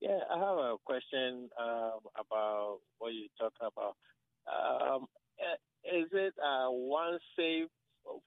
[0.00, 3.96] Yeah, I have a question um, about what you're talking about.
[4.48, 5.06] Um,
[5.94, 7.70] is it uh, one saved,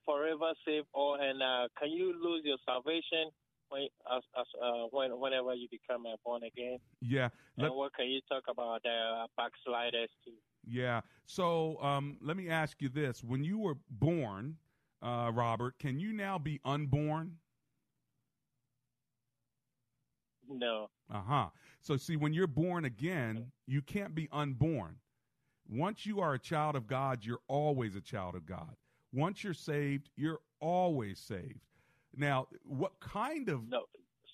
[0.06, 3.30] forever saved, or and uh, can you lose your salvation
[3.70, 3.84] when,
[4.16, 6.78] as, as, uh, when whenever you become uh, born again?
[7.02, 7.30] Yeah.
[7.58, 10.34] Let- and what can you talk about the backsliders too?
[10.66, 11.02] Yeah.
[11.26, 14.58] So um, let me ask you this: When you were born,
[15.02, 17.38] uh, Robert, can you now be unborn?
[20.50, 20.90] No.
[21.12, 21.50] Uh huh.
[21.82, 24.98] So see, when you're born again, you can't be unborn.
[25.74, 28.76] Once you are a child of God, you're always a child of God.
[29.12, 31.62] Once you're saved, you're always saved.
[32.16, 33.84] Now, what kind of no?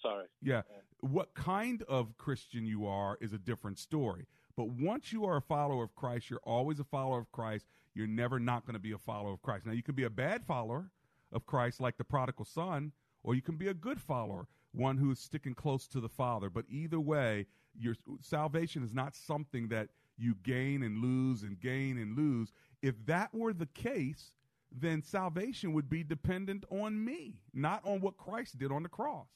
[0.02, 0.26] Sorry.
[0.42, 0.64] Yeah.
[1.00, 4.26] What kind of Christian you are is a different story.
[4.58, 7.68] But once you are a follower of Christ, you're always a follower of Christ.
[7.94, 9.66] You're never not going to be a follower of Christ.
[9.66, 10.92] Now, you can be a bad follower
[11.32, 12.92] of Christ, like the prodigal son,
[13.24, 16.50] or you can be a good follower, one who is sticking close to the Father.
[16.50, 17.46] But either way,
[17.78, 19.90] your salvation is not something that
[20.20, 22.52] you gain and lose and gain and lose.
[22.82, 24.34] If that were the case,
[24.72, 29.28] then salvation would be dependent on me, not on what Christ did on the cross.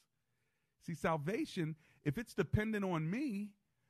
[0.85, 3.49] See, salvation, if it's dependent on me,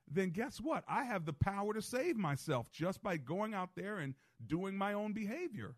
[0.09, 0.83] then guess what?
[0.87, 4.13] I have the power to save myself just by going out there and
[4.45, 5.75] doing my own behavior.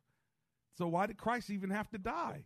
[0.77, 2.43] So why did Christ even have to die?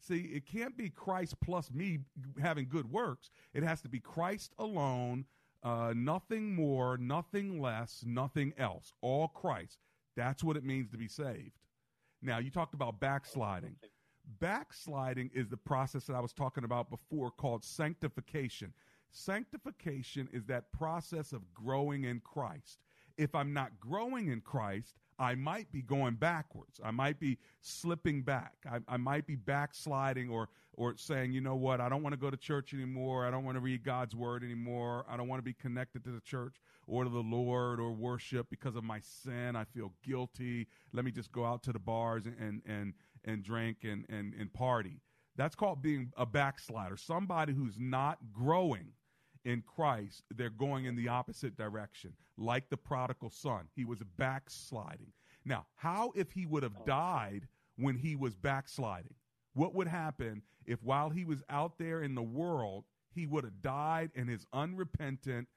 [0.00, 2.00] See, it can't be Christ plus me
[2.40, 3.30] having good works.
[3.54, 5.26] It has to be Christ alone,
[5.62, 8.92] uh, nothing more, nothing less, nothing else.
[9.00, 9.78] All Christ.
[10.16, 11.58] That's what it means to be saved.
[12.20, 13.76] Now, you talked about backsliding.
[14.40, 18.72] Backsliding is the process that I was talking about before called sanctification.
[19.10, 22.78] Sanctification is that process of growing in Christ.
[23.18, 26.80] If I'm not growing in Christ, I might be going backwards.
[26.82, 28.54] I might be slipping back.
[28.68, 32.18] I, I might be backsliding or, or saying, you know what, I don't want to
[32.18, 33.24] go to church anymore.
[33.24, 35.06] I don't want to read God's word anymore.
[35.08, 36.56] I don't want to be connected to the church
[36.88, 39.54] or to the Lord or worship because of my sin.
[39.54, 40.66] I feel guilty.
[40.92, 42.92] Let me just go out to the bars and, and,
[43.24, 44.98] and, drink and, and, and party.
[45.36, 46.96] That's called being a backslider.
[46.96, 48.88] Somebody who's not growing
[49.44, 53.68] in Christ, they're going in the opposite direction, like the prodigal son.
[53.74, 55.12] He was backsliding.
[55.44, 59.14] Now, how if he would have died when he was backsliding?
[59.54, 63.60] What would happen if while he was out there in the world, he would have
[63.62, 65.48] died in his unrepentant,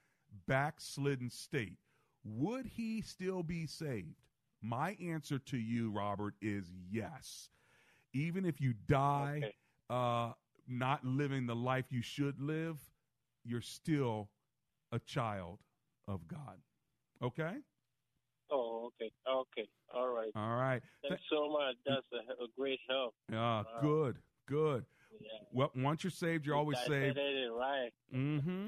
[0.47, 1.77] backslidden state?
[2.23, 4.15] Would he still be saved?
[4.61, 7.49] My answer to you, Robert, is yes.
[8.13, 9.53] Even if you die
[9.89, 10.31] uh,
[10.67, 12.77] not living the life you should live,
[13.45, 14.29] you're still
[14.91, 15.59] a child
[16.07, 16.57] of God.
[17.21, 17.55] Okay?
[18.51, 20.31] Oh, okay, okay, all right.
[20.35, 20.81] All right.
[21.07, 21.75] Thanks so much.
[21.85, 23.15] That's a, a great help.
[23.33, 23.81] Ah, Wow.
[23.81, 24.85] good, good.
[25.19, 25.29] Yeah.
[25.51, 27.17] Well, once you're saved, you're always I saved.
[27.17, 27.89] right.
[28.13, 28.67] Mm-hmm.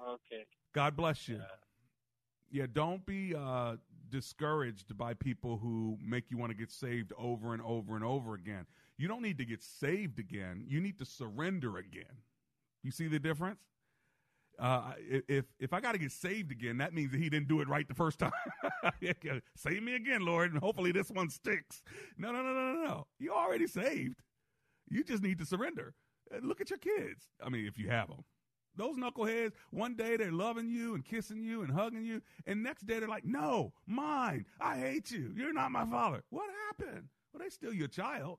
[0.00, 0.44] Okay.
[0.72, 1.40] God bless you.
[2.50, 3.76] Yeah, don't be uh,
[4.10, 8.34] discouraged by people who make you want to get saved over and over and over
[8.34, 8.66] again.
[8.98, 10.64] You don't need to get saved again.
[10.66, 12.16] You need to surrender again.
[12.82, 13.60] You see the difference?
[14.58, 14.92] Uh,
[15.28, 17.68] if if I got to get saved again, that means that he didn't do it
[17.68, 18.32] right the first time.
[19.56, 21.82] Save me again, Lord, and hopefully this one sticks.
[22.18, 23.06] No, no, no, no, no, no.
[23.18, 24.20] You're already saved.
[24.88, 25.94] You just need to surrender.
[26.32, 27.28] Uh, Look at your kids.
[27.44, 28.24] I mean, if you have them.
[28.74, 32.86] Those knuckleheads, one day they're loving you and kissing you and hugging you, and next
[32.86, 34.46] day they're like, no, mine.
[34.60, 35.32] I hate you.
[35.36, 36.22] You're not my father.
[36.30, 37.08] What happened?
[37.32, 38.38] Well, they still your child.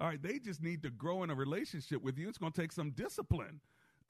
[0.00, 2.28] All right, they just need to grow in a relationship with you.
[2.28, 3.60] It's going to take some discipline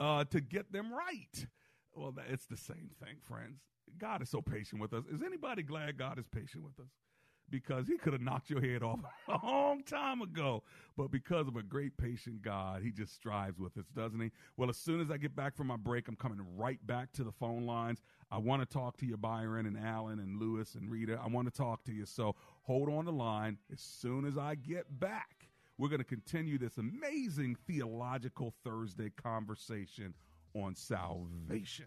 [0.00, 1.46] uh, to get them right.
[1.94, 3.60] Well, it's the same thing, friends.
[3.98, 5.04] God is so patient with us.
[5.12, 6.90] Is anybody glad God is patient with us?
[7.50, 10.62] Because he could have knocked your head off a long time ago.
[10.96, 14.30] But because of a great patient God, he just strives with us, doesn't he?
[14.56, 17.24] Well, as soon as I get back from my break, I'm coming right back to
[17.24, 18.00] the phone lines.
[18.30, 21.20] I want to talk to you, Byron and Alan and Lewis and Rita.
[21.22, 22.06] I want to talk to you.
[22.06, 23.58] So hold on the line.
[23.72, 25.43] As soon as I get back,
[25.78, 30.14] we're going to continue this amazing theological Thursday conversation
[30.54, 31.86] on salvation.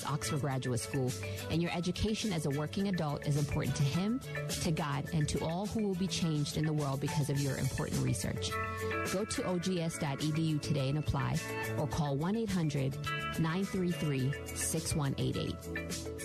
[0.05, 1.11] Oxford Graduate School,
[1.49, 4.19] and your education as a working adult is important to him,
[4.61, 7.57] to God, and to all who will be changed in the world because of your
[7.57, 8.51] important research.
[9.11, 11.37] Go to ogs.edu today and apply,
[11.77, 12.97] or call 1 800
[13.39, 16.21] 933 6188.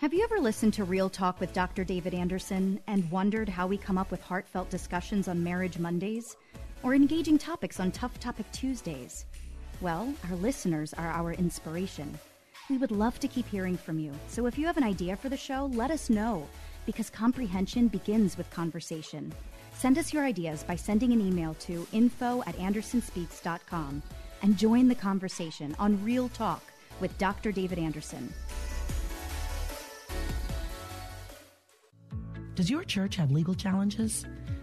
[0.00, 1.84] Have you ever listened to Real Talk with Dr.
[1.84, 6.38] David Anderson and wondered how we come up with heartfelt discussions on Marriage Mondays
[6.82, 9.26] or engaging topics on Tough Topic Tuesdays?
[9.80, 12.18] Well, our listeners are our inspiration.
[12.68, 15.30] We would love to keep hearing from you, so if you have an idea for
[15.30, 16.46] the show, let us know
[16.84, 19.32] because comprehension begins with conversation.
[19.72, 24.02] Send us your ideas by sending an email to info at andersonspeaks.com
[24.42, 26.62] and join the conversation on Real Talk
[27.00, 27.50] with Dr.
[27.50, 28.32] David Anderson.
[32.54, 34.26] Does your church have legal challenges?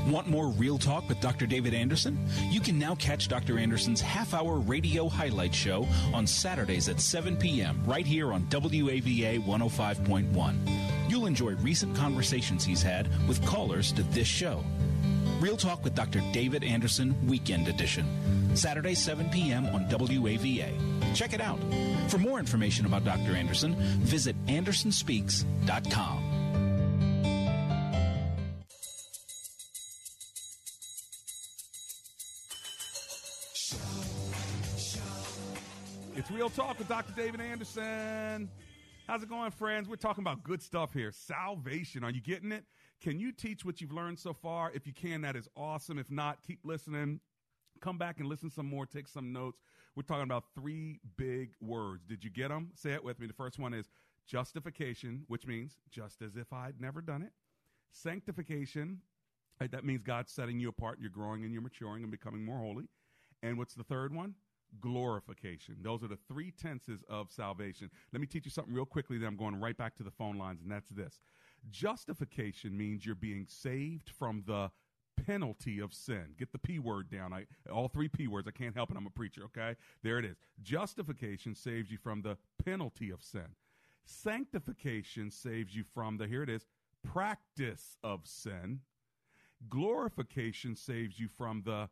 [0.07, 1.45] Want more real talk with Dr.
[1.45, 2.17] David Anderson?
[2.49, 3.59] You can now catch Dr.
[3.59, 7.83] Anderson's half hour radio highlight show on Saturdays at 7 p.m.
[7.85, 11.09] right here on WAVA 105.1.
[11.09, 14.63] You'll enjoy recent conversations he's had with callers to this show.
[15.39, 16.21] Real Talk with Dr.
[16.31, 18.55] David Anderson Weekend Edition.
[18.55, 19.65] Saturday, 7 p.m.
[19.67, 20.94] on WAVA.
[21.15, 21.59] Check it out.
[22.09, 23.35] For more information about Dr.
[23.35, 26.35] Anderson, visit andersonspeaks.com.
[36.17, 37.13] It's Real Talk with Dr.
[37.15, 38.49] David Anderson.
[39.07, 39.87] How's it going, friends?
[39.87, 41.11] We're talking about good stuff here.
[41.11, 42.03] Salvation.
[42.03, 42.65] Are you getting it?
[43.01, 44.71] Can you teach what you've learned so far?
[44.73, 45.97] If you can, that is awesome.
[45.99, 47.19] If not, keep listening.
[47.81, 49.61] Come back and listen some more, take some notes.
[49.95, 52.05] We're talking about three big words.
[52.05, 52.71] Did you get them?
[52.73, 53.27] Say it with me.
[53.27, 53.89] The first one is
[54.25, 57.31] justification, which means just as if I'd never done it.
[57.91, 59.01] Sanctification,
[59.61, 60.97] right, that means God's setting you apart.
[60.99, 62.85] You're growing and you're maturing and becoming more holy.
[63.43, 64.35] And what's the third one?
[64.81, 65.77] Glorification.
[65.81, 67.89] Those are the three tenses of salvation.
[68.11, 70.37] Let me teach you something real quickly, then I'm going right back to the phone
[70.37, 71.21] lines, and that's this.
[71.69, 74.71] Justification means you're being saved from the
[75.15, 76.35] penalty of sin.
[76.37, 77.33] Get the P word down.
[77.33, 78.47] I, all three P words.
[78.47, 78.97] I can't help it.
[78.97, 79.75] I'm a preacher, okay?
[80.03, 80.37] There it is.
[80.61, 83.47] Justification saves you from the penalty of sin.
[84.05, 86.65] Sanctification saves you from the, here it is,
[87.03, 88.81] practice of sin.
[89.69, 91.89] Glorification saves you from the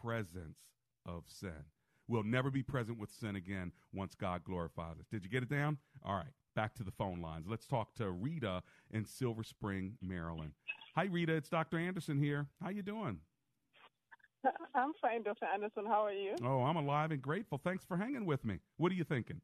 [0.00, 0.58] presence
[1.06, 1.64] of sin.
[2.06, 5.06] We'll never be present with sin again once God glorifies us.
[5.10, 5.78] Did you get it down?
[6.04, 7.46] All right, back to the phone lines.
[7.48, 10.52] Let's talk to Rita in Silver Spring, Maryland.
[10.96, 11.34] Hi, Rita.
[11.34, 11.78] It's Dr.
[11.78, 12.46] Anderson here.
[12.62, 13.18] How you doing?
[14.74, 15.46] I'm fine, Dr.
[15.52, 15.86] Anderson.
[15.86, 16.36] How are you?
[16.44, 17.58] Oh, I'm alive and grateful.
[17.62, 18.58] Thanks for hanging with me.
[18.76, 19.40] What are you thinking?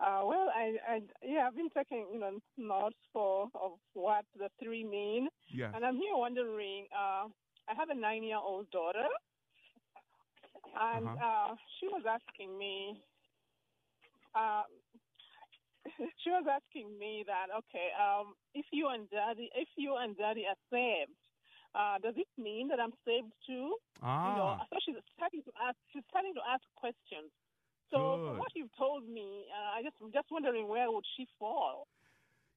[0.00, 4.48] Uh, well, I, I, yeah, I've been taking, you know, notes for of what the
[4.62, 5.28] three mean.
[5.52, 5.70] Yeah.
[5.74, 6.86] And I'm here wondering.
[6.92, 7.28] Uh,
[7.68, 9.06] I have a nine-year-old daughter,
[10.78, 11.52] and Uh-huh.
[11.52, 13.00] uh, she was asking me.
[16.22, 20.44] She was asking me that okay, um, if you and daddy, if you and daddy
[20.48, 21.12] are saved,
[21.74, 23.76] uh, does it mean that I'm saved too?
[24.00, 24.66] You know, Ah.
[24.70, 25.76] so she's starting to ask.
[25.92, 27.30] She's starting to ask questions.
[27.90, 31.26] So from what you've told me, uh, I just I'm just wondering where would she
[31.38, 31.86] fall?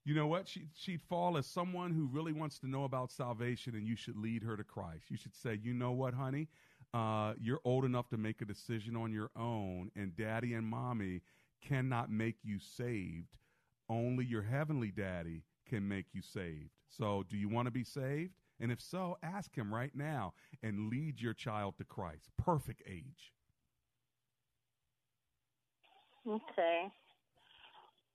[0.05, 0.47] You know what?
[0.47, 4.15] She, she'd fall as someone who really wants to know about salvation, and you should
[4.15, 5.11] lead her to Christ.
[5.11, 6.47] You should say, you know what, honey?
[6.93, 11.21] Uh, you're old enough to make a decision on your own, and daddy and mommy
[11.67, 13.35] cannot make you saved.
[13.89, 16.71] Only your heavenly daddy can make you saved.
[16.89, 18.33] So, do you want to be saved?
[18.59, 22.29] And if so, ask him right now and lead your child to Christ.
[22.37, 23.33] Perfect age.
[26.27, 26.87] Okay.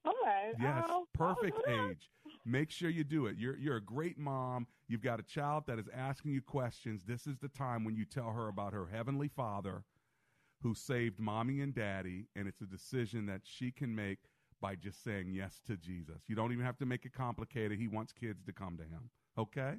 [0.05, 0.53] All right.
[0.61, 2.11] Yes, I'll- perfect I'll age.
[2.45, 3.37] Make sure you do it.
[3.37, 4.67] You're you're a great mom.
[4.89, 7.05] You've got a child that is asking you questions.
[7.07, 9.85] This is the time when you tell her about her heavenly Father
[10.63, 14.19] who saved mommy and daddy and it's a decision that she can make
[14.61, 16.23] by just saying yes to Jesus.
[16.29, 17.79] You don't even have to make it complicated.
[17.79, 19.11] He wants kids to come to him.
[19.37, 19.75] Okay?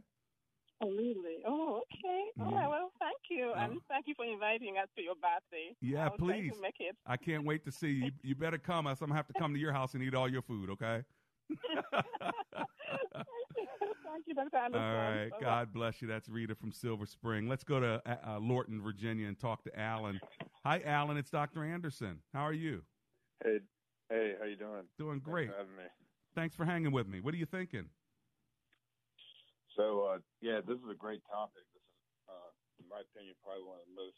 [0.81, 1.41] Oh, really?
[1.47, 2.23] Oh, okay.
[2.41, 2.57] All Yeah.
[2.57, 2.63] right.
[2.63, 2.69] Mm-hmm.
[2.71, 3.67] Well, thank you, uh-huh.
[3.71, 5.73] and thank you for inviting us to your birthday.
[5.79, 6.53] Yeah, please.
[6.61, 6.97] make it.
[7.05, 8.11] I can't wait to see you.
[8.21, 8.87] You better come.
[8.87, 10.69] I'm gonna have to come to your house and eat all your food.
[10.71, 11.03] Okay.
[14.05, 14.57] Thank you, Dr.
[14.57, 14.81] Anderson.
[14.81, 15.29] right.
[15.31, 15.43] Bye-bye.
[15.45, 16.07] God bless you.
[16.07, 17.47] That's Rita from Silver Spring.
[17.47, 20.19] Let's go to uh, uh, Lorton, Virginia, and talk to Alan.
[20.65, 21.17] Hi, Alan.
[21.17, 21.63] It's Dr.
[21.63, 22.19] Anderson.
[22.33, 22.83] How are you?
[23.43, 23.59] Hey,
[24.09, 24.83] hey, how you doing?
[24.97, 25.49] Doing Thanks great.
[25.49, 25.83] for having me.
[26.35, 27.19] Thanks for hanging with me.
[27.21, 27.85] What are you thinking?
[29.75, 31.65] So, uh, yeah, this is a great topic.
[31.73, 31.97] This is,
[32.29, 32.49] uh,
[32.81, 34.17] in my opinion, probably one of the most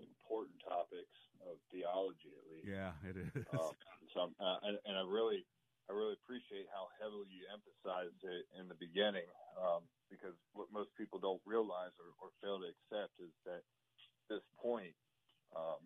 [0.00, 2.64] important topics of theology, at least.
[2.68, 3.32] Yeah, it is.
[3.52, 3.72] Um,
[4.12, 5.44] so, I'm- uh, and, and I really
[5.88, 9.28] appreciate how heavily you emphasized it in the beginning,
[9.60, 13.60] um, because what most people don't realize or, or fail to accept is that
[14.32, 14.96] this point,
[15.56, 15.80] um,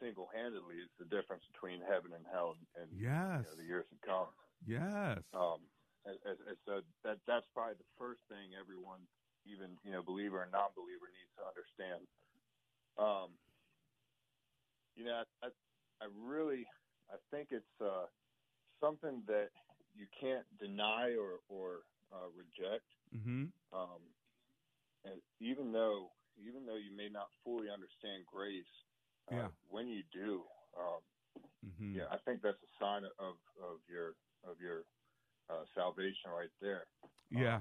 [0.00, 3.44] single-handedly, is the difference between heaven and hell, and you Yes.
[3.44, 4.28] know, the years to come.
[4.64, 5.20] Yes.
[5.36, 5.60] Um,
[6.08, 9.02] and, and, and so that that's probably the first thing everyone,
[9.44, 12.06] even you know, believer and non-believer, needs to understand.
[12.98, 13.38] Um,
[14.96, 15.50] you know, I, I,
[16.02, 16.66] I really,
[17.10, 18.06] I think it's uh,
[18.80, 19.50] something that
[19.94, 22.86] you can't deny or or uh, reject.
[23.16, 23.44] Mm-hmm.
[23.72, 24.02] Um,
[25.04, 28.64] and even though even though you may not fully understand grace,
[29.28, 29.48] uh, Yeah.
[29.70, 30.44] when you do,
[30.78, 31.00] um,
[31.66, 31.98] Mm-hmm.
[31.98, 34.84] yeah, I think that's a sign of of your of your
[35.50, 36.86] uh, salvation right there.
[37.30, 37.60] Yeah.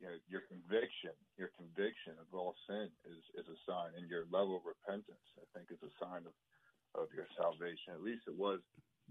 [0.00, 4.26] You know, your conviction, your conviction of all sin is is a sign, and your
[4.30, 6.34] level of repentance, I think, is a sign of
[6.94, 7.94] of your salvation.
[7.94, 8.60] At least it was.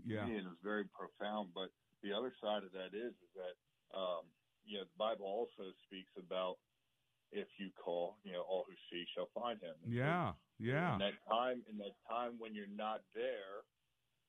[0.05, 0.25] Yeah.
[0.27, 1.53] me, and it's very profound.
[1.53, 1.69] But
[2.03, 3.55] the other side of that is is that
[3.97, 4.25] um,
[4.65, 6.57] you know the Bible also speaks about
[7.31, 9.75] if you call, you know, all who seek shall find him.
[9.84, 10.34] And so Yeah.
[10.59, 10.93] Yeah.
[10.93, 13.65] in that time, in that time when you're not there,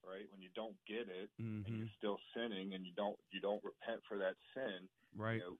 [0.04, 0.30] right?
[0.32, 1.30] When you don't get it,
[1.66, 1.78] and Mhm.
[1.78, 5.36] you're still sinning, and you don't you don't repent for that sin, Right.
[5.36, 5.58] You know,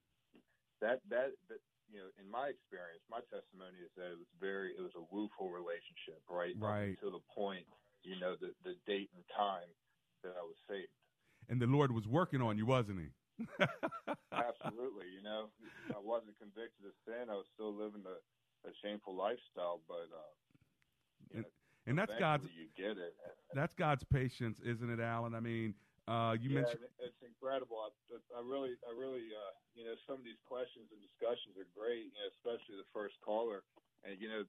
[0.85, 4.77] that that that you know, in my experience, my testimony is that it was very
[4.77, 6.53] it was a woeful relationship, right?
[6.61, 7.01] Right.
[7.01, 7.65] to the point,
[8.05, 9.69] you know, the the date and time
[10.23, 10.93] that I was saved.
[11.49, 13.09] And the Lord was working on you, wasn't he?
[14.33, 15.49] Absolutely, you know,
[15.91, 17.29] I wasn't convicted of sin.
[17.29, 18.17] I was still living a,
[18.69, 20.33] a shameful lifestyle, but uh,
[21.35, 21.45] And,
[21.87, 23.13] and that's God's you get it.
[23.53, 25.35] that's God's patience, isn't it, Alan?
[25.35, 25.75] I mean,
[26.05, 27.81] uh, you yeah, mentioned it's incredible.
[27.81, 27.89] I,
[28.37, 32.13] I really, I really, uh, you know, some of these questions and discussions are great.
[32.13, 33.65] You know, especially the first caller,
[34.05, 34.45] and you know,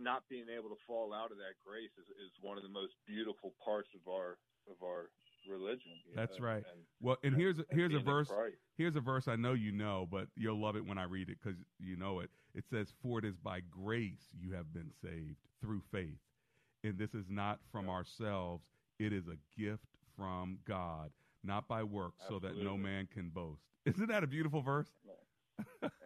[0.00, 2.96] not being able to fall out of that grace is, is one of the most
[3.04, 5.12] beautiful parts of our of our
[5.44, 5.92] religion.
[6.16, 6.64] That's know, right.
[6.64, 8.32] And, well, and here's a, and here's a verse.
[8.76, 11.36] Here's a verse I know you know, but you'll love it when I read it
[11.42, 12.30] because you know it.
[12.54, 16.18] It says, "For it is by grace you have been saved through faith,
[16.82, 18.64] and this is not from ourselves;
[18.98, 21.10] it is a gift from God,
[21.42, 24.88] not by works, so that no man can boast." Isn't that a beautiful verse?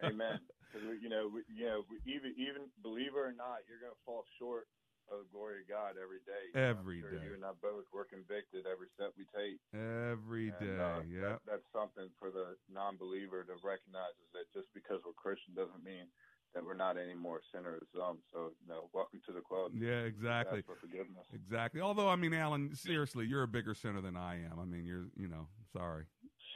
[0.03, 0.39] Amen.
[0.71, 4.03] Because you know, we, you know, we, even even believer or not, you're going to
[4.05, 4.67] fall short
[5.09, 6.53] of the glory of God every day.
[6.53, 7.25] Every sure day.
[7.25, 9.57] You and I both we're convicted every step we take.
[9.73, 11.21] Every And, day, uh, yeah.
[11.33, 15.81] that- that's something for the non-believer to recognize is that just because we're Christian doesn't
[15.81, 16.05] mean
[16.53, 17.83] that we're not any more sinners.
[17.95, 19.71] Um, so you know, welcome to the club.
[19.75, 20.61] Yeah, exactly.
[20.61, 21.25] For forgiveness.
[21.33, 21.81] Exactly.
[21.81, 24.59] Although, I mean, Alan, seriously, you're a bigger sinner than I am.
[24.59, 26.05] I mean, you're, you know, sorry.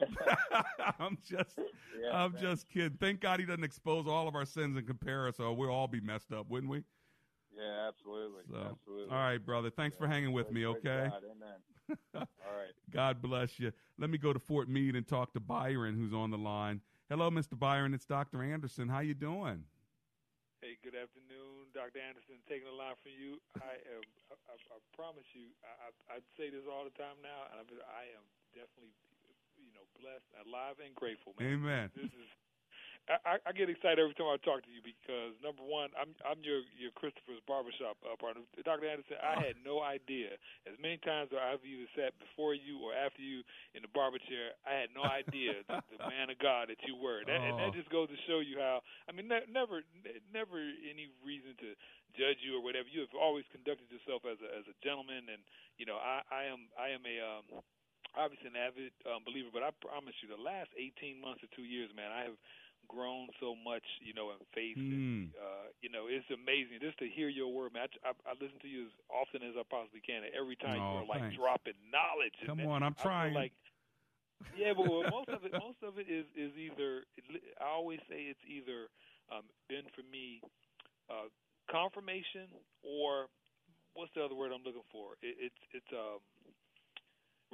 [0.98, 1.58] I'm just,
[2.02, 2.42] Yeah, I'm thanks.
[2.42, 2.98] just kidding.
[3.00, 5.86] Thank God he doesn't expose all of our sins and compare us, or we'll all
[5.88, 6.82] be messed up, wouldn't we?
[7.56, 9.14] Yeah, absolutely, So, absolutely.
[9.14, 9.70] all right, brother.
[9.70, 10.66] Thanks for hanging with me.
[10.66, 11.08] Okay.
[11.08, 11.98] God, Amen.
[12.16, 12.22] all
[12.56, 12.72] right.
[12.92, 13.70] God bless you.
[13.96, 16.80] Let me go to Fort Meade and talk to Byron, who's on the line.
[17.08, 17.56] Hello, Mr.
[17.56, 17.94] Byron.
[17.94, 18.42] It's Dr.
[18.42, 18.88] Anderson.
[18.88, 19.62] How you doing?
[20.74, 22.02] Hey, good afternoon, Dr.
[22.02, 22.42] Anderson.
[22.50, 23.38] Taking a line from you.
[23.62, 24.02] I am.
[24.26, 25.54] I, I, I promise you.
[25.62, 28.26] I, I, I say this all the time now, and I, I am
[28.58, 28.90] definitely,
[29.54, 31.30] you know, blessed, alive, and grateful.
[31.38, 31.62] Man.
[31.62, 31.94] Amen.
[31.94, 32.26] This is.
[33.04, 36.40] I, I- get excited every time I talk to you because number one, I'm I'm
[36.40, 38.88] your your Christopher's barbershop uh, partner, Dr.
[38.88, 39.20] Anderson.
[39.20, 40.40] I had no idea.
[40.64, 43.44] As many times as I've either sat before you or after you
[43.76, 46.96] in the barber chair, I had no idea the, the man of God that you
[46.96, 47.22] were.
[47.28, 47.60] That, And Oh.
[47.62, 48.80] that just goes to show you how.
[49.06, 49.84] I mean, ne- never
[50.32, 51.76] never any reason to
[52.16, 52.88] judge you or whatever.
[52.88, 55.44] You have always conducted yourself as a as a gentleman, and
[55.78, 57.46] you know, I I am I am a um
[58.14, 61.66] obviously an avid um, believer, but I promise you, the last 18 months or two
[61.66, 62.38] years, man, I have
[62.88, 64.78] grown so much, you know, in faith.
[64.78, 64.92] Mm.
[64.92, 67.88] And, uh, you know, it's amazing just to hear your word, man.
[68.04, 70.80] I, I, I listen to you as often as I possibly can, and every time
[70.80, 71.36] Oh, you are like thanks.
[71.36, 72.36] dropping knowledge.
[72.46, 73.34] Come and on, I'm trying.
[73.34, 73.52] Like,
[74.56, 77.06] yeah, but well, most of it, most of it is is either.
[77.60, 78.92] I always say it's either
[79.32, 80.42] um, been for me
[81.08, 81.28] uh,
[81.70, 82.48] confirmation
[82.84, 83.26] or
[83.94, 85.16] what's the other word I'm looking for?
[85.22, 86.20] It, it's it's um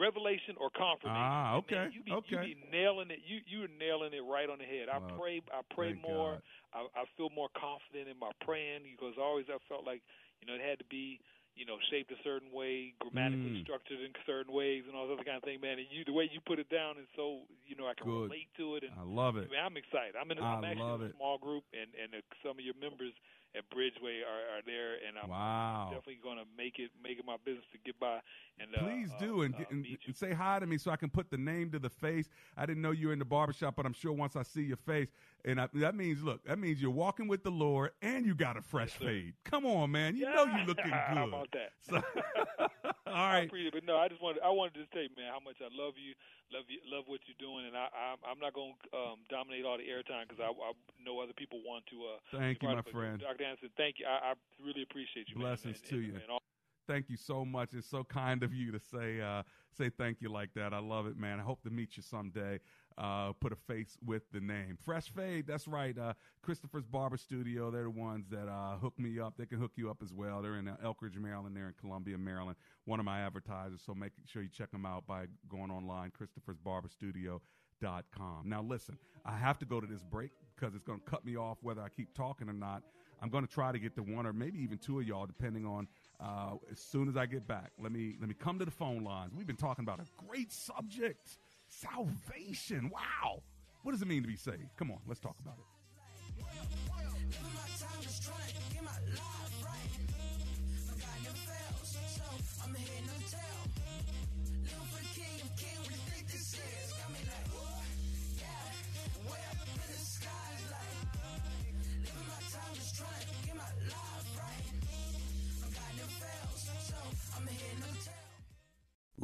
[0.00, 1.20] revelation or confirmation.
[1.20, 2.26] Ah, And man, okay, you be, okay.
[2.32, 3.20] You be nailing it.
[3.22, 4.88] You you're nailing it right on the head.
[4.88, 5.44] I Well, pray.
[5.52, 6.40] I pray more.
[6.72, 10.00] I, I feel more confident in my praying because always I felt like
[10.40, 11.20] you know it had to be
[11.58, 13.64] you know shaped a certain way, grammatically Mm.
[13.66, 15.76] structured in certain ways, and all other kind of thing, man.
[15.76, 18.32] And you the way you put it down is so you know I can Good.
[18.32, 18.88] relate to it.
[18.88, 19.50] And I love it.
[19.52, 20.16] Man, I'm excited.
[20.16, 20.38] I'm in.
[20.38, 21.16] A, I I'm actually love in a it.
[21.20, 23.12] small group, and and uh, some of your members
[23.56, 25.88] at Bridgeway are, are there, and I'm Wow.
[25.90, 28.20] definitely going to make it make it my business to get by.
[28.58, 30.96] And uh, Please uh, do, and, uh, and, and say hi to me so I
[30.96, 32.28] can put the name to the face.
[32.56, 34.76] I didn't know you were in the barbershop, but I'm sure once I see your
[34.76, 35.08] face,
[35.44, 38.56] and I, that means, look, that means you're walking with the Lord, and you got
[38.56, 39.34] a fresh fade.
[39.44, 40.92] Come on, man, you know you're looking good.
[40.92, 41.70] How about that?
[41.82, 41.96] So,
[43.06, 45.40] all I appreciate it, but no, I just wanted I wanted to say, man, how
[45.40, 46.14] much I love you,
[46.52, 49.64] love you, love what you're doing, and I, I'm I'm not going to um, dominate
[49.64, 50.72] all the airtime because I, I
[51.04, 51.96] know other people want to.
[51.96, 53.20] Uh, Thank you, my friend.
[53.20, 53.44] Dr.
[53.44, 53.70] Anderson.
[53.76, 54.06] Thank you.
[54.06, 54.32] I, I
[54.64, 55.36] really appreciate you.
[55.36, 56.12] man, blessings and- to and- you.
[56.14, 56.42] and all-
[56.90, 57.72] Thank you so much.
[57.72, 59.44] It's so kind of you to say uh,
[59.78, 60.74] say thank you like that.
[60.74, 61.38] I love it, man.
[61.38, 62.58] I hope to meet you someday.
[62.98, 64.76] Uh, put a face with the name.
[64.84, 65.96] Fresh Fade, that's right.
[65.96, 69.34] Uh, Christopher's Barber Studio, they're the ones that uh, hook me up.
[69.38, 70.42] They can hook you up as well.
[70.42, 71.56] They're in uh, Elkridge, Maryland.
[71.56, 72.56] They're in Columbia, Maryland.
[72.86, 73.82] One of my advertisers.
[73.86, 78.42] So make sure you check them out by going online, christophersbarberstudio.com.
[78.46, 81.36] Now, listen, I have to go to this break because it's going to cut me
[81.36, 82.82] off whether I keep talking or not.
[83.22, 85.66] I'm going to try to get to one or maybe even two of y'all, depending
[85.66, 85.88] on
[86.22, 87.72] uh, as soon as I get back.
[87.78, 89.32] Let me let me come to the phone lines.
[89.36, 92.90] We've been talking about a great subject, salvation.
[92.90, 93.42] Wow,
[93.82, 94.76] what does it mean to be saved?
[94.76, 95.64] Come on, let's talk about it.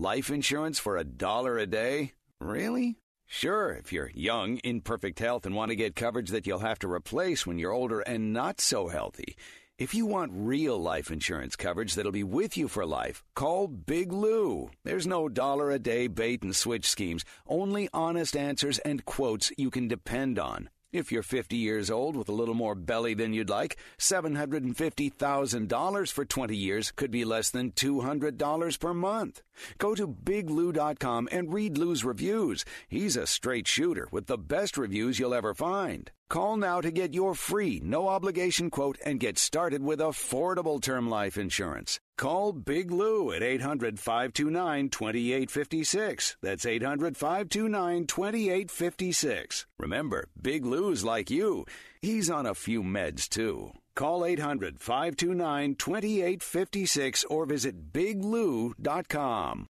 [0.07, 2.13] Life insurance for a dollar a day?
[2.41, 3.01] Really?
[3.27, 6.79] Sure, if you're young, in perfect health, and want to get coverage that you'll have
[6.79, 9.37] to replace when you're older and not so healthy.
[9.79, 14.13] If you want real life insurance coverage that'll be with you for life, call Big
[14.13, 14.71] Lou.
[14.85, 19.73] There's no dollar a day bait and switch schemes, only honest answers and quotes you
[19.73, 20.71] can depend on.
[20.97, 26.25] If you're 50 years old with a little more belly than you'd like, $750,000 for
[26.25, 29.43] 20 years could be less than $200 per month.
[29.77, 32.65] Go to biglou.com and read Lou's reviews.
[32.89, 36.11] He's a straight shooter with the best reviews you'll ever find.
[36.29, 41.09] Call now to get your free, no obligation quote and get started with affordable term
[41.09, 42.01] life insurance.
[42.19, 46.37] Call Big Lou at 800 529 2856.
[46.43, 49.67] That's 800 529 2856.
[49.79, 51.65] Remember, Big Lou's like you.
[52.03, 53.71] He's on a few meds too.
[53.95, 59.67] Call 800 529 2856 or visit biglou.com.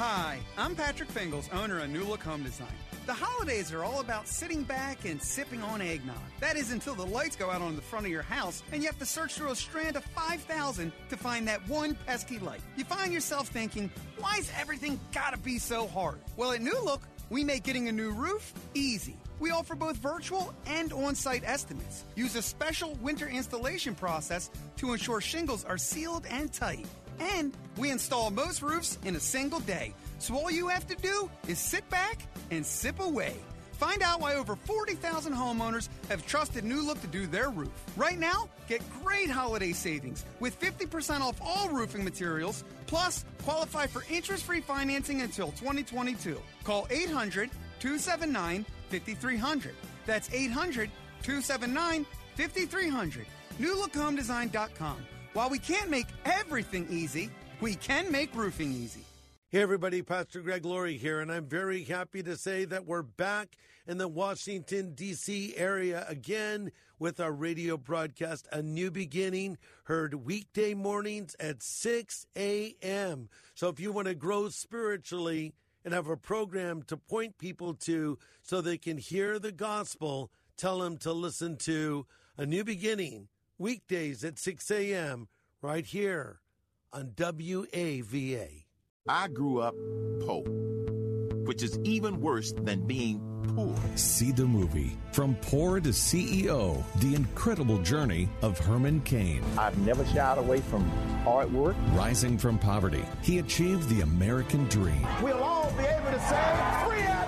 [0.00, 2.72] Hi, I'm Patrick Fingles, owner of New Look Home Design.
[3.04, 6.16] The holidays are all about sitting back and sipping on eggnog.
[6.40, 8.88] That is until the lights go out on the front of your house and you
[8.88, 12.62] have to search through a strand of 5,000 to find that one pesky light.
[12.78, 16.18] You find yourself thinking, why's everything gotta be so hard?
[16.38, 19.18] Well, at New Look, we make getting a new roof easy.
[19.38, 22.06] We offer both virtual and on site estimates.
[22.16, 24.48] Use a special winter installation process
[24.78, 26.86] to ensure shingles are sealed and tight.
[27.20, 29.94] And we install most roofs in a single day.
[30.18, 33.36] So all you have to do is sit back and sip away.
[33.72, 37.70] Find out why over 40,000 homeowners have trusted New Look to do their roof.
[37.96, 44.04] Right now, get great holiday savings with 50% off all roofing materials, plus qualify for
[44.10, 46.38] interest free financing until 2022.
[46.64, 47.48] Call 800
[47.78, 49.74] 279 5300.
[50.04, 50.90] That's 800
[51.22, 52.04] 279
[52.36, 53.26] 5300.
[53.58, 54.96] NewLookHomeDesign.com.
[55.32, 59.04] While we can't make everything easy, we can make roofing easy.
[59.50, 63.54] Hey, everybody, Pastor Greg Laurie here, and I'm very happy to say that we're back
[63.86, 65.54] in the Washington, D.C.
[65.56, 73.28] area again with our radio broadcast, A New Beginning, heard weekday mornings at 6 a.m.
[73.54, 75.52] So if you want to grow spiritually
[75.84, 80.80] and have a program to point people to so they can hear the gospel, tell
[80.80, 82.04] them to listen to
[82.36, 83.28] A New Beginning,
[83.60, 85.28] weekdays at 6 a.m.,
[85.62, 86.40] right here
[86.92, 88.64] on WAVA.
[89.06, 89.74] I grew up
[90.26, 90.42] poor.
[91.44, 93.20] which is even worse than being
[93.54, 93.74] poor.
[93.96, 99.42] See the movie From Poor to CEO The Incredible Journey of Herman Cain.
[99.58, 100.88] I've never shied away from
[101.24, 101.76] hard work.
[101.92, 105.06] Rising from poverty, he achieved the American dream.
[105.22, 107.19] We'll all be able to say, Free at last!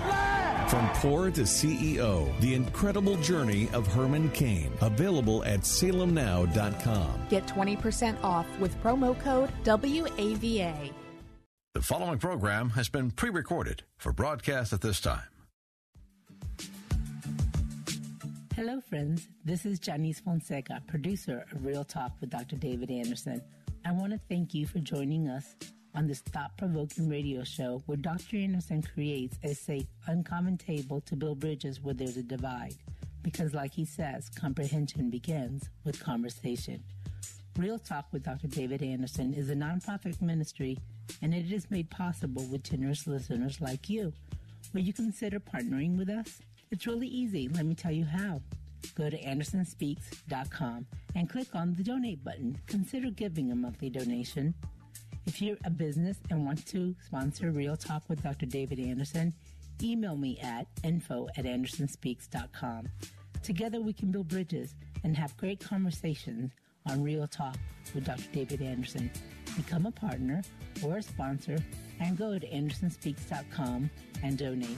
[0.73, 4.71] From Poor to CEO The Incredible Journey of Herman Cain.
[4.81, 7.27] Available at salemnow.com.
[7.29, 10.91] Get 20% off with promo code WAVA.
[11.75, 15.21] The following program has been pre recorded for broadcast at this time.
[18.55, 19.27] Hello, friends.
[19.45, 22.55] This is Janice Fonseca, producer of Real Talk with Dr.
[22.55, 23.43] David Anderson.
[23.85, 25.55] I want to thank you for joining us
[25.95, 28.37] on this thought provoking radio show where Dr.
[28.37, 32.75] Anderson creates a safe, uncommon table to build bridges where there's a divide.
[33.21, 36.83] Because, like he says, comprehension begins with conversation.
[37.57, 38.47] Real Talk with Dr.
[38.47, 40.77] David Anderson is a nonprofit ministry,
[41.21, 44.11] and it is made possible with generous listeners like you.
[44.73, 46.39] Will you consider partnering with us?
[46.71, 47.47] It's really easy.
[47.49, 48.41] Let me tell you how.
[48.95, 50.85] Go to andersonspeaks.com
[51.15, 52.59] and click on the donate button.
[52.67, 54.55] Consider giving a monthly donation.
[55.25, 58.45] If you're a business and want to sponsor Real Talk with Dr.
[58.45, 59.33] David Anderson,
[59.81, 62.89] email me at info at andersonspeaks.com.
[63.41, 66.51] Together we can build bridges and have great conversations
[66.87, 67.55] on Real Talk
[67.95, 68.23] with Dr.
[68.33, 69.09] David Anderson.
[69.55, 70.41] Become a partner
[70.83, 71.57] or a sponsor
[71.99, 73.89] and go to andersonspeaks.com
[74.23, 74.77] and donate.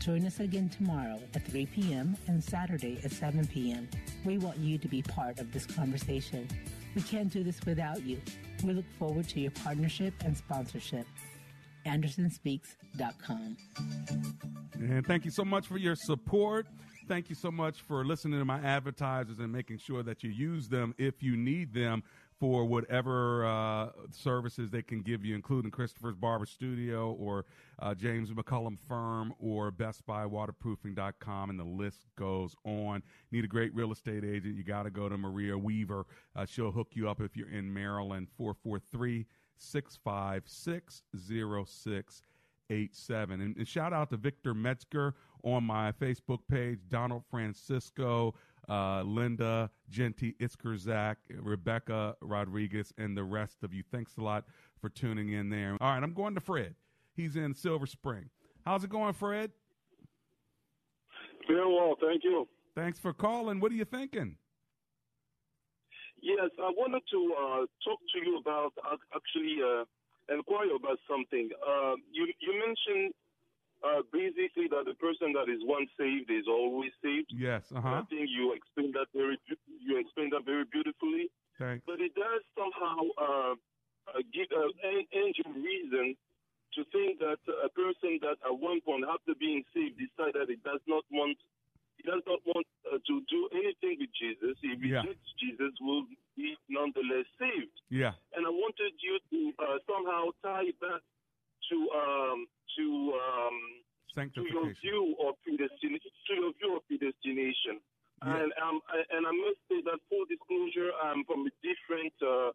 [0.00, 2.16] Join us again tomorrow at 3 p.m.
[2.26, 3.88] and Saturday at 7 p.m.
[4.24, 6.46] We want you to be part of this conversation.
[6.94, 8.20] We can't do this without you.
[8.62, 11.06] We look forward to your partnership and sponsorship.
[11.86, 13.56] AndersonSpeaks.com.
[14.74, 16.66] And thank you so much for your support.
[17.06, 20.68] Thank you so much for listening to my advertisers and making sure that you use
[20.68, 22.02] them if you need them
[22.38, 27.44] for whatever uh, services they can give you, including Christopher's Barber Studio or
[27.78, 33.02] uh, James McCullum Firm or Best Buy Waterproofing.com, and the list goes on.
[33.30, 34.56] Need a great real estate agent?
[34.56, 36.06] You got to go to Maria Weaver.
[36.34, 39.26] Uh, she'll hook you up if you're in Maryland, 443
[39.56, 43.40] 656 0687.
[43.40, 48.34] And shout out to Victor Metzger on my Facebook page, Donald Francisco
[48.68, 53.82] uh, Linda, Genti Iskerzak, Rebecca Rodriguez, and the rest of you.
[53.90, 54.44] Thanks a lot
[54.80, 55.76] for tuning in there.
[55.80, 56.74] All right, I'm going to Fred.
[57.14, 58.30] He's in Silver Spring.
[58.64, 59.52] How's it going, Fred?
[61.46, 62.48] Very well, thank you.
[62.74, 63.60] Thanks for calling.
[63.60, 64.36] What are you thinking?
[66.22, 69.84] Yes, I wanted to uh, talk to you about uh, actually uh,
[70.34, 71.50] inquire about something.
[71.60, 73.12] Uh, you you mentioned
[73.84, 77.28] uh, basically that the person that is once saved is always saved.
[77.28, 78.00] Yes, uh-huh.
[78.00, 79.36] I think you explained that very
[79.80, 81.28] you explained that very beautifully.
[81.58, 81.84] Thanks.
[81.86, 83.54] But it does somehow uh,
[84.08, 84.72] uh, give uh,
[85.12, 86.16] engine reason
[86.74, 90.82] to think that a person that at one point after being saved decided he does
[90.88, 91.38] not want
[91.96, 94.58] he does not want uh, to do anything with Jesus.
[94.60, 95.06] He Yeah.
[95.06, 96.04] rejects Jesus will
[96.36, 97.76] be nonetheless saved.
[97.88, 98.18] Yeah.
[98.34, 101.02] And I wanted you to uh, somehow tie that
[101.70, 102.46] to um,
[102.76, 102.84] to
[103.18, 103.56] um,
[104.34, 106.10] to your view of predestination.
[106.28, 107.80] To your view of predestination.
[108.22, 112.50] And um, I, and I must say that full disclosure, I'm from a different uh,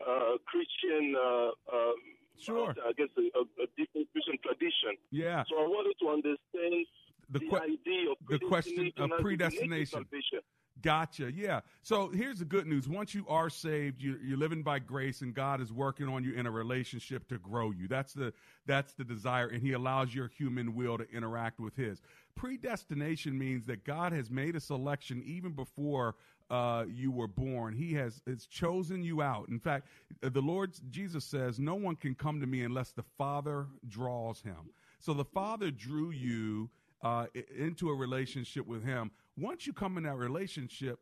[0.00, 1.14] uh, Christian.
[1.16, 1.92] Uh, uh,
[2.40, 2.72] Sure.
[2.88, 4.96] I guess a, a, a different Christian tradition.
[5.10, 5.44] Yeah.
[5.44, 6.86] So I wanted to understand
[7.28, 10.06] The the, que- idea of the question of predestination.
[10.82, 11.32] Gotcha.
[11.32, 11.60] Yeah.
[11.82, 12.88] So here's the good news.
[12.88, 16.32] Once you are saved, you, you're living by grace, and God is working on you
[16.34, 17.88] in a relationship to grow you.
[17.88, 18.32] That's the
[18.66, 22.00] that's the desire, and He allows your human will to interact with His.
[22.34, 26.14] Predestination means that God has made a selection even before
[26.50, 27.74] uh, you were born.
[27.74, 29.48] He has, has chosen you out.
[29.48, 29.86] In fact,
[30.20, 34.70] the Lord Jesus says, "No one can come to me unless the Father draws him."
[35.00, 36.70] So the Father drew you
[37.02, 37.26] uh,
[37.56, 39.10] into a relationship with Him.
[39.40, 41.00] Once you come in that relationship,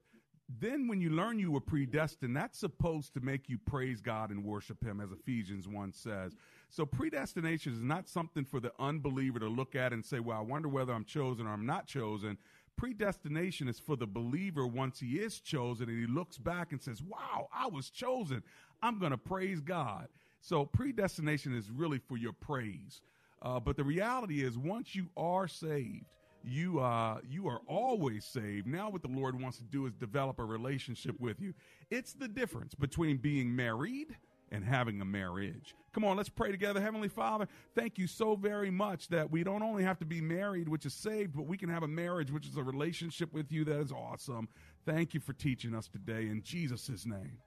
[0.61, 4.45] then when you learn you were predestined, that's supposed to make you praise God and
[4.45, 6.37] worship Him, as Ephesians 1 says.
[6.71, 10.43] So predestination is not something for the unbeliever to look at and say, well, I
[10.43, 12.39] wonder whether I'm chosen or I'm not chosen.
[12.77, 17.03] Predestination is for the believer once he is chosen and he looks back and says,
[17.03, 18.43] wow, I was chosen.
[18.83, 20.09] I'm going to praise God.
[20.41, 23.03] So predestination is really for your praise.
[23.43, 26.07] Uh, but the reality is, once you are saved,
[26.49, 28.67] you uh, you are always saved.
[28.67, 31.55] Now, what the Lord wants to do is develop a relationship with you.
[31.91, 34.17] It's the difference between being married
[34.51, 35.75] and having a marriage.
[35.93, 36.81] Come on, let's pray together.
[36.81, 40.69] Heavenly Father, thank you so very much that we don't only have to be married,
[40.69, 43.65] which is saved, but we can have a marriage, which is a relationship with you
[43.65, 44.49] that is awesome.
[44.87, 47.39] Thank you for teaching us today in Jesus' name.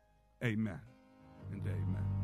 [0.44, 0.82] Amen
[1.52, 2.21] and amen.